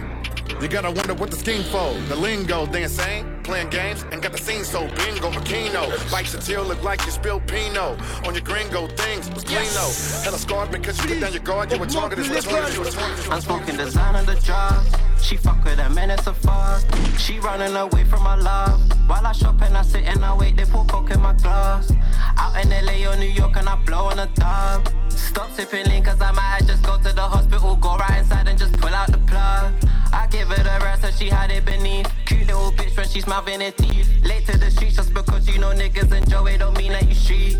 [0.60, 1.94] you gotta wonder what the scheme for.
[2.08, 3.40] The lingo, they insane.
[3.42, 5.84] Playing games and got the scene so bingo, Makino.
[6.10, 7.96] Bites your tail look like you spilled Pino.
[8.24, 10.24] On your gringo things was though.
[10.24, 11.72] Hella scarred because you put down your guard.
[11.72, 13.30] You were targeted, you were targeted, you were targeted.
[13.30, 14.84] I'm smoking design on the job.
[15.20, 16.86] She fuck with a minute of fast.
[17.18, 18.80] She running away from my love.
[19.08, 21.92] While I shop and I sit and I wait, they pour coke in my glass.
[22.36, 24.88] Out in LA or New York and I blow on a dub.
[25.08, 28.58] Stop sipping lean cause I might just go to the hospital, go right inside and
[28.58, 29.72] just pull out the plug.
[30.14, 32.08] I give her the rest so she had it beneath.
[32.24, 34.08] Cute little bitch when she's mouthing her teeth.
[34.24, 37.14] Late to the streets just because you know niggas enjoy it don't mean that you
[37.14, 37.58] street.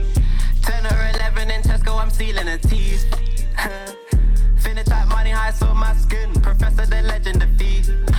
[0.63, 3.05] 10 or 11 in Tesco, I'm sealing her teeth.
[4.63, 6.33] Finna type money high so my skin.
[6.41, 7.91] Professor the legend defeat.
[8.09, 8.14] I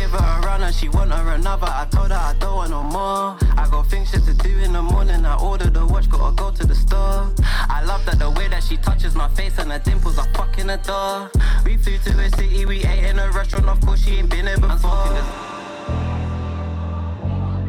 [0.00, 1.66] give her a run and she want her another.
[1.66, 3.36] I told her I don't want no more.
[3.60, 5.24] I got things shit to do in the morning.
[5.26, 7.30] I ordered the watch, gotta go to the store.
[7.76, 10.70] I love that the way that she touches my face and her dimples are fucking
[10.70, 11.30] adore.
[11.64, 13.68] We flew to a city, we ate in a restaurant.
[13.68, 15.06] Of course, she ain't been there before.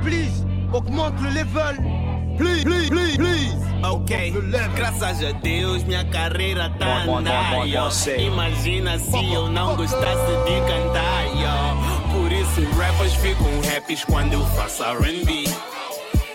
[0.02, 1.76] Please, augmente le level.
[2.38, 3.62] Please, please, please, please.
[3.84, 4.32] Ok,
[4.76, 7.68] graças a Deus minha carreira tá andando.
[8.20, 11.26] Imagina se eu não gostasse de cantar.
[11.36, 11.91] Yo.
[12.52, 15.46] Rappers ficam happy quando eu faço R&B.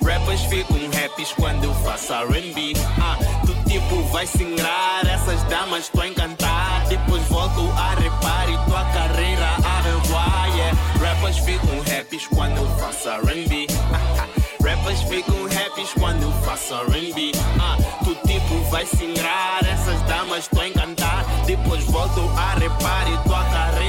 [0.03, 2.73] Rappers ficam happy quando eu faço R&B.
[2.99, 6.87] Ah, tu tipo vai se ingrar, essas damas tu a encantar.
[6.89, 10.57] Depois volto a repar tua carreira a revoar.
[10.57, 10.79] Yeah.
[11.01, 13.67] Rappers ficam happy quando eu faço R&B.
[14.65, 17.33] Rappers ficam happy quando eu faço R&B.
[17.61, 21.27] Ah, tu tipo vai se ingrar, essas damas tu a encantar.
[21.45, 23.86] Depois volto a repar e tua carreira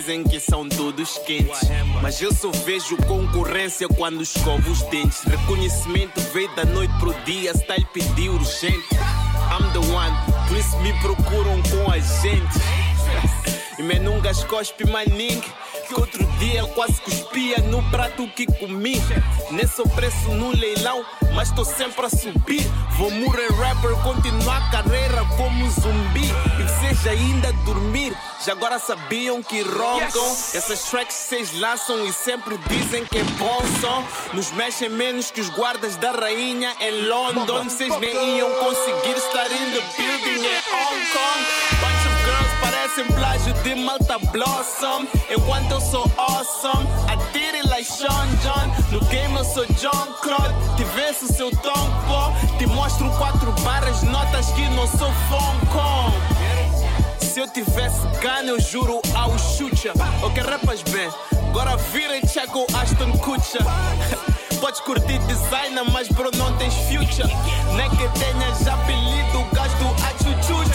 [0.00, 1.60] dizem que são todos quentes,
[2.00, 5.20] mas eu só vejo concorrência quando escovo os dentes.
[5.24, 8.94] Reconhecimento veio da noite pro dia, style pediu urgente.
[8.94, 10.16] I'm the one,
[10.48, 13.50] por isso me procuram com a gente.
[13.78, 15.42] E me nunca cospe mais ninguém.
[15.90, 19.02] Que outro dia quase cuspia no prato que comi.
[19.50, 22.62] Nem sou preço no leilão, mas tô sempre a subir.
[22.96, 26.30] Vou morrer rapper, continuar a carreira como zumbi.
[26.60, 28.16] E vocês ainda dormir,
[28.46, 30.30] já agora sabiam que roncam.
[30.54, 34.04] Essas tracks vocês lançam e sempre dizem que é bom som.
[34.32, 37.64] Nos mexem menos que os guardas da rainha em London.
[37.64, 42.19] Vocês nem iam conseguir estar in the building em Hong Kong.
[42.60, 45.06] Parecem plágio de Malta Blossom.
[45.30, 48.70] Enquanto eu sou awesome, it like Sean John.
[48.92, 50.54] No game eu sou John Claude.
[50.76, 51.90] Te venço seu tom.
[52.58, 55.10] Te mostro quatro barras, notas que não sou
[55.72, 56.14] Kong.
[57.18, 59.92] Se eu tivesse gana, eu juro ao chucha.
[60.22, 61.08] Ok, rapas bem,
[61.48, 63.62] agora vira e checa o Aston Kutcher.
[64.60, 67.32] Podes curtir designer, mas bro, não tens future.
[67.76, 69.40] Nem que tenhas apelido.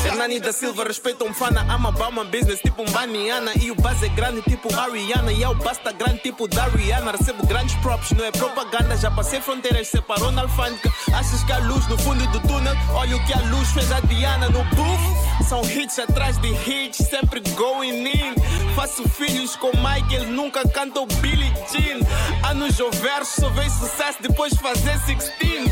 [0.06, 3.52] Hernani da Silva respeita um fana, ama Bama business tipo um Baniana.
[3.60, 5.32] E o base é grande tipo Ariana.
[5.32, 7.12] E é o basta grande tipo da Rihanna.
[7.12, 8.96] Recebo grandes props, não é propaganda.
[8.98, 10.92] Já passei fronteiras, separou na alfândega.
[11.12, 12.76] Achas que há luz no fundo do túnel?
[12.94, 15.46] Olha o que a luz fez a Diana no booth.
[15.50, 18.36] São hits atrás de hits, sempre going in.
[18.76, 22.00] Faço filhos com Michael, nunca canto Billie Jean.
[22.48, 25.72] Anos ou versos, só vejo sucesso depois de fazer 16.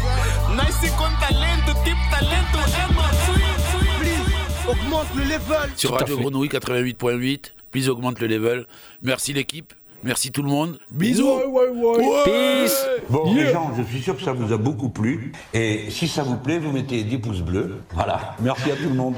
[0.55, 3.42] Nasci com talento, tipo talento é twin.
[4.65, 5.69] Augmente le level.
[5.75, 8.65] Sur Radio Grenouille 88.8, Please augmente le level.
[9.01, 9.73] Merci l'équipe.
[10.03, 10.79] Merci tout le monde.
[10.89, 11.41] Bisous.
[12.23, 12.85] Peace.
[13.09, 15.33] Bon, les gens, je suis sûr que ça vous a beaucoup plu.
[15.53, 17.81] Et si ça vous plaît, vous mettez 10 pouces bleus.
[17.93, 18.37] Voilà.
[18.41, 19.15] Merci à tout le monde.